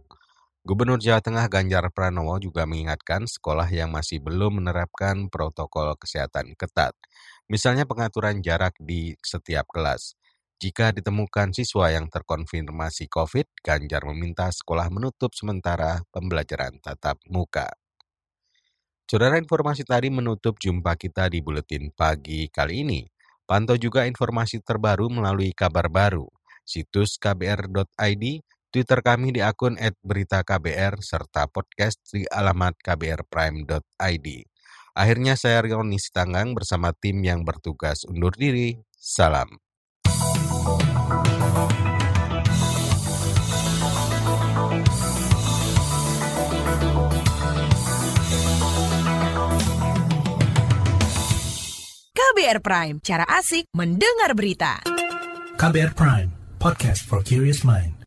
Gubernur 0.64 0.96
Jawa 0.96 1.20
Tengah 1.20 1.44
Ganjar 1.52 1.84
Pranowo 1.92 2.40
juga 2.40 2.64
mengingatkan 2.64 3.28
sekolah 3.28 3.68
yang 3.68 3.92
masih 3.92 4.16
belum 4.24 4.64
menerapkan 4.64 5.28
protokol 5.28 5.92
kesehatan 6.00 6.56
ketat, 6.56 6.96
misalnya 7.52 7.84
pengaturan 7.84 8.40
jarak 8.40 8.72
di 8.80 9.12
setiap 9.20 9.68
kelas. 9.68 10.16
Jika 10.56 10.96
ditemukan 10.96 11.52
siswa 11.52 11.92
yang 11.92 12.08
terkonfirmasi 12.08 13.12
COVID, 13.12 13.60
Ganjar 13.60 14.08
meminta 14.08 14.48
sekolah 14.48 14.88
menutup 14.88 15.36
sementara 15.36 16.00
pembelajaran 16.08 16.80
tatap 16.80 17.20
muka. 17.28 17.68
Saudara 19.04 19.36
informasi 19.36 19.84
tadi 19.84 20.08
menutup 20.08 20.56
jumpa 20.56 20.96
kita 20.96 21.28
di 21.28 21.44
Buletin 21.44 21.92
Pagi 21.92 22.48
kali 22.48 22.88
ini. 22.88 23.04
Pantau 23.44 23.76
juga 23.76 24.08
informasi 24.08 24.64
terbaru 24.64 25.12
melalui 25.12 25.52
kabar 25.52 25.92
baru, 25.92 26.24
situs 26.64 27.20
kbr.id, 27.20 28.24
Twitter 28.74 29.06
kami 29.06 29.30
di 29.30 29.38
akun 29.38 29.78
@beritaKBR 29.78 30.98
serta 30.98 31.46
podcast 31.46 32.02
di 32.10 32.26
alamat 32.26 32.74
kbrprime.id. 32.82 34.26
Akhirnya 34.98 35.38
saya 35.38 35.62
Rioni 35.62 36.02
Sitanggang 36.02 36.58
bersama 36.58 36.90
tim 36.90 37.22
yang 37.22 37.46
bertugas 37.46 38.02
undur 38.02 38.34
diri. 38.34 38.74
Salam. 38.98 39.46
KBR 52.10 52.58
Prime, 52.58 52.98
cara 53.06 53.22
asik 53.38 53.70
mendengar 53.70 54.34
berita. 54.34 54.82
KBR 55.62 55.94
Prime, 55.94 56.30
podcast 56.58 57.06
for 57.06 57.22
curious 57.22 57.62
mind. 57.62 58.03